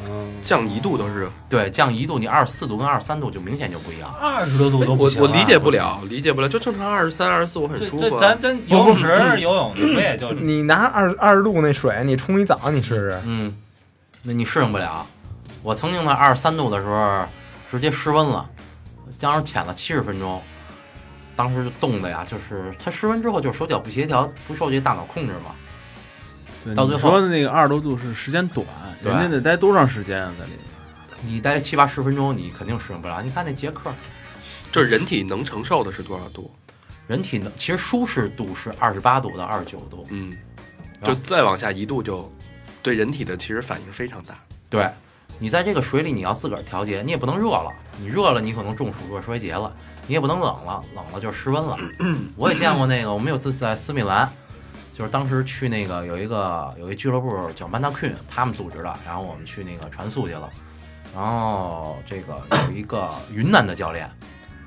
[0.06, 4.14] 嗯，降一度都是，对，降一度，你二十四度跟二十三度就明显就不一样。
[4.20, 6.48] 二十多度都不行啊我我理解不了，理解不了。
[6.48, 9.06] 就正常二十三、二十四，我很这舒服咱咱游泳池
[9.40, 13.20] 游泳不也就你拿二二十度那水，你冲一澡，你试试。
[13.24, 13.56] 嗯，
[14.22, 15.04] 那你适应不了。
[15.62, 17.24] 我曾经在二十三度的时候
[17.70, 18.48] 直接失温了，
[19.20, 20.40] 当时潜了七十分钟，
[21.34, 25.54] 当时就冻的呀，就是它失温之后就是手脚不协调，不受这大脑控制嘛。
[26.64, 28.66] 对到最后你说的那个二十多度是时间短，
[29.02, 30.32] 人家得待多长时间啊？
[30.38, 30.60] 在里面？
[31.20, 33.20] 你待七八十分钟，你肯定适应不了。
[33.22, 33.90] 你看那杰克，
[34.70, 36.50] 这人体能承受的是多少度？
[37.06, 40.36] 人体能其实舒适度是二十八度到二十九度，嗯，
[41.02, 42.30] 就再往下一度就
[42.82, 44.38] 对人体的其实反应非常大。
[44.68, 44.86] 对
[45.38, 49.74] 你在这个水里你要自个儿调节，你也不能热了，你热了你可能中暑热衰竭了，
[50.06, 51.76] 你也不能冷了，冷了就失温了。
[52.36, 54.30] 我也见过那个，我们有次在斯米兰，
[54.98, 60.50] 就是当时去那个有一个有一俱乐部叫 Manda Queen，他们组织的，然后我们去那个传速去了，
[61.14, 64.10] 然后这个有一个云南的教练，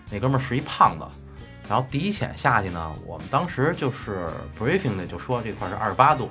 [0.09, 1.05] 那哥们儿是一胖子。
[1.67, 4.27] 然后第一潜下去呢，我们当时就是
[4.57, 6.29] briefing 的就说这块是二十八度，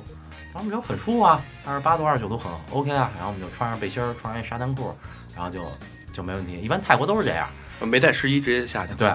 [0.52, 4.94] 然后我们就很舒服啊，二十八度、二十九度很 OK 啊，然后我们就穿上背心儿，穿上一沙滩裤，
[5.36, 5.62] 然后就
[6.10, 6.58] 就没问题。
[6.58, 7.46] 一般泰国都是这样，
[7.80, 8.98] 没带湿衣直接下去了。
[8.98, 9.08] 对。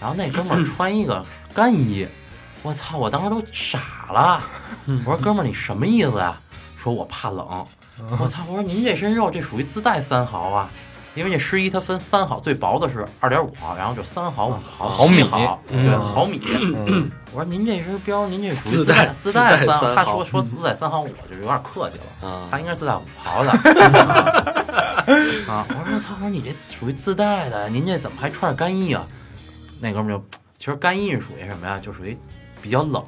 [0.00, 1.22] 然后那哥们儿穿一个
[1.54, 2.06] 干衣，
[2.62, 2.96] 我操！
[2.98, 4.42] 我当时都傻了，
[5.04, 6.40] 我说哥们儿你什么意思啊？
[6.82, 7.66] 说我怕冷。
[8.18, 8.42] 我操！
[8.48, 10.70] 我说您这身肉这属于自带三毫啊，
[11.14, 16.40] 因为这湿衣它分三毫，最薄的是二点五毫，然后就三毫、五毫、毫米七毫，嗯对，毫米。
[16.46, 22.28] 嗯我说您这身膘，您这属于自带带自带三他说说自带三毫，我就有点客气了。
[22.28, 23.50] 啊他应该是自带五毫的
[25.46, 25.66] 啊！
[25.68, 26.14] 我说我操！
[26.14, 29.04] 我说你这属于自带的，您这怎么还穿着干衣啊？
[29.78, 30.24] 那哥们儿就，
[30.58, 31.78] 其实干衣是属于什么呀？
[31.82, 32.16] 就属于
[32.62, 33.02] 比较冷，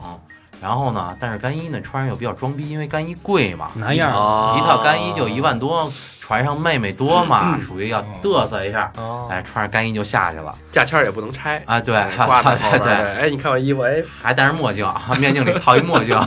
[0.60, 4.10] 然后呢，但是干衣呢穿上又比较装逼，因为干衣贵嘛，拿样
[4.56, 5.90] 一套干衣就一万多，
[6.20, 11.80] 船上妹妹多嘛，嗯属于要嘚瑟一下，哦，哎，穿上干衣就下去了价签也不能拆，啊！
[11.80, 14.86] 对，挂在后 对边哎，你看我衣服，哎，还戴着墨镜，
[15.18, 16.16] 面镜里套一墨镜。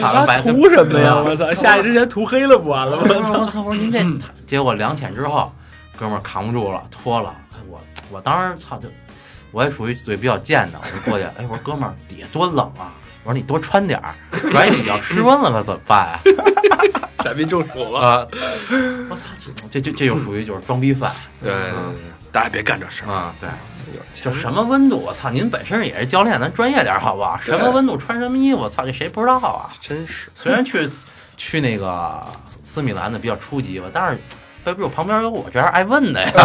[0.00, 1.14] 好了，白图什么呀？
[1.16, 1.52] 我操！
[1.54, 3.04] 下去之前涂黑了不完了吗？
[3.08, 3.62] 我操！
[3.62, 3.98] 我说您这，
[4.46, 5.50] 结果两天之后，
[5.98, 7.34] 哥们儿扛不住了，脱了。
[7.52, 8.88] 哎我我当时操就，
[9.50, 12.94] 我也属于嘴比较贱的，我就过去，哎，我说哥们儿底下多冷啊！
[13.24, 14.14] 我说你多穿点儿，
[14.52, 16.20] 万一你要失温了可怎么办啊？
[17.24, 18.00] 傻逼中暑了。
[18.00, 18.26] 啊！
[19.10, 19.26] 我操，
[19.70, 21.52] 这这这就属于就是装逼犯对
[22.30, 23.12] 大家别干这事儿。
[23.12, 23.34] 啊！
[23.40, 23.48] 对，
[24.14, 25.30] 就什么温度，我操！
[25.30, 27.38] 您本身也是教练，咱专业点儿好不好？
[27.42, 29.68] 什么温度穿什么衣服，我操，这谁不知道啊？
[29.80, 30.88] 真是，虽然去
[31.36, 32.24] 去那个
[32.62, 34.18] 斯米兰的比较初级吧，但是
[34.64, 36.30] 背不我旁边有我这样爱问的呀。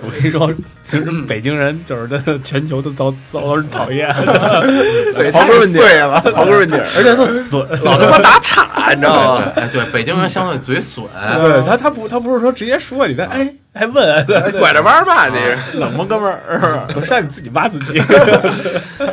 [0.00, 0.48] 我跟你说，
[0.82, 4.08] 其实北京人就是真的全球都遭遭人讨厌，
[5.12, 9.52] 嘴刨根问底碎了，刨根问底，而且他损， 老他妈打岔，你知道吗？
[9.54, 11.04] 对，哎，对，北京人相对嘴损，
[11.36, 14.24] 对他他不他不是说直接说你，他哎还问，
[14.58, 15.58] 拐着弯儿吧，你是。
[15.78, 16.86] 冷吗，哥们儿？
[16.94, 18.00] 不是让你自己挖自己。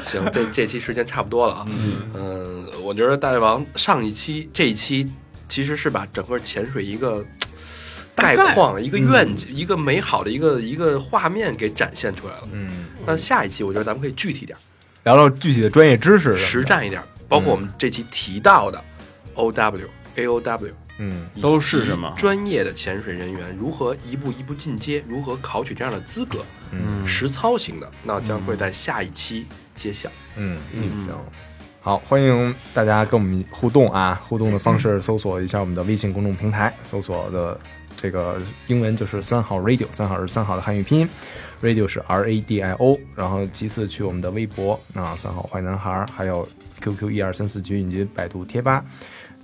[0.04, 1.66] 行，这这期时间差不多了啊。
[2.14, 5.12] 嗯，我觉得大胃王上一期、这一期
[5.48, 7.26] 其实是把整个潜水一个
[8.16, 12.50] 概况、一个愿景、一个美好的一个一个画面给展现出来了。
[12.52, 14.58] 嗯，那下一期我觉得咱们可以具体点、
[15.04, 18.84] 聊聊具体的专业知识，实，战一点，包括我们这期提到的
[19.34, 20.74] O W、A O W。
[20.98, 26.38] 嗯都是什么专业的潜水人员如何一步一步进阶，如何考取这样的资格，
[26.72, 30.10] 嗯实操型的，那将会在下一期揭晓。
[30.38, 31.14] 嗯嗯，行。
[31.86, 34.20] 好，欢迎大家跟我们互动啊！
[34.28, 37.56] 互动的方式搜索一下我们的微信公众平台，搜索的
[37.96, 41.10] 这个英文就是三号 radio，三号是三号的汉语拼音
[41.62, 46.50] ，radio 是 R A D I O，然后其次去我们的微博啊，三号坏男孩，还有
[46.82, 48.84] QQ 一二三四群以及百度贴吧。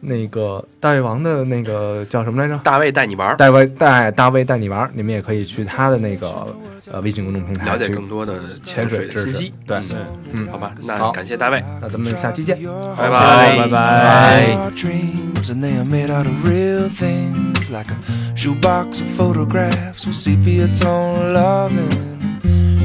[0.02, 2.60] 那个大胃王的那个叫什么来着？
[2.64, 6.54] 大卫带你玩儿，大卫带大卫带你玩儿，你们也可以去他的那个
[6.92, 8.34] 呃微信公众平台了解更多的
[8.64, 9.54] 潜潜水知识信息。。
[9.66, 12.58] 对，嗯嗯，好吧，那感谢大卫，那咱们下期见。
[12.98, 14.58] 拜拜拜拜。
[14.76, 20.68] Dreams and they are made out of real things like a shoebox of photographs with sepia
[20.76, 22.10] tone loving.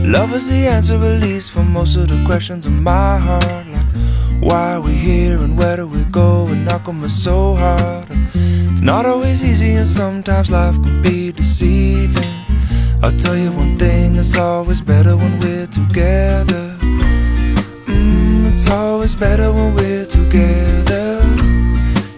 [0.05, 3.64] Love is the answer, at least, for most of the questions in my heart.
[4.47, 6.47] Why we here and where do we go?
[6.47, 8.07] And how come it's so hard?
[8.33, 12.45] It's not always easy, and sometimes life can be deceiving.
[13.03, 16.77] I'll tell you one thing, it's always better when we're together.
[17.91, 21.21] Mm, it's always better when we're together.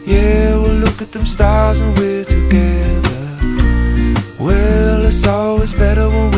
[0.05, 3.25] Yeah, we'll look at them stars and we're together.
[4.39, 6.38] Well, it's always better when we're